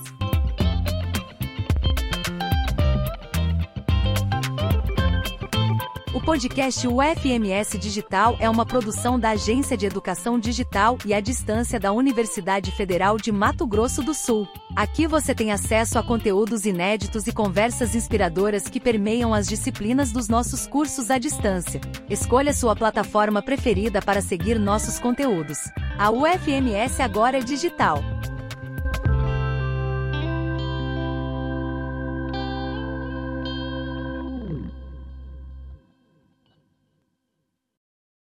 O 6.15 6.21
podcast 6.21 6.87
UFMS 6.87 7.79
Digital 7.79 8.37
é 8.39 8.49
uma 8.49 8.65
produção 8.65 9.19
da 9.19 9.31
Agência 9.31 9.77
de 9.77 9.87
Educação 9.87 10.39
Digital 10.39 10.99
e 11.05 11.13
à 11.13 11.19
Distância 11.19 11.81
da 11.81 11.91
Universidade 11.91 12.71
Federal 12.71 13.17
de 13.17 13.33
Mato 13.33 13.67
Grosso 13.67 14.05
do 14.05 14.15
Sul. 14.15 14.47
Aqui 14.77 15.07
você 15.07 15.35
tem 15.35 15.53
acesso 15.53 15.99
a 15.99 16.03
conteúdos 16.03 16.67
inéditos 16.67 17.27
e 17.27 17.33
conversas 17.33 17.95
inspiradoras 17.95 18.69
que 18.69 18.79
permeiam 18.79 19.33
as 19.33 19.49
disciplinas 19.49 20.13
dos 20.13 20.29
nossos 20.29 20.67
cursos 20.67 21.11
à 21.11 21.17
distância. 21.17 21.81
Escolha 22.11 22.53
sua 22.53 22.77
plataforma 22.77 23.41
preferida 23.41 24.03
para 24.03 24.21
seguir 24.21 24.59
nossos 24.59 25.01
conteúdos. 25.01 25.61
A 25.99 26.11
UFMS 26.11 27.01
agora 27.01 27.39
é 27.39 27.41
digital. 27.41 28.16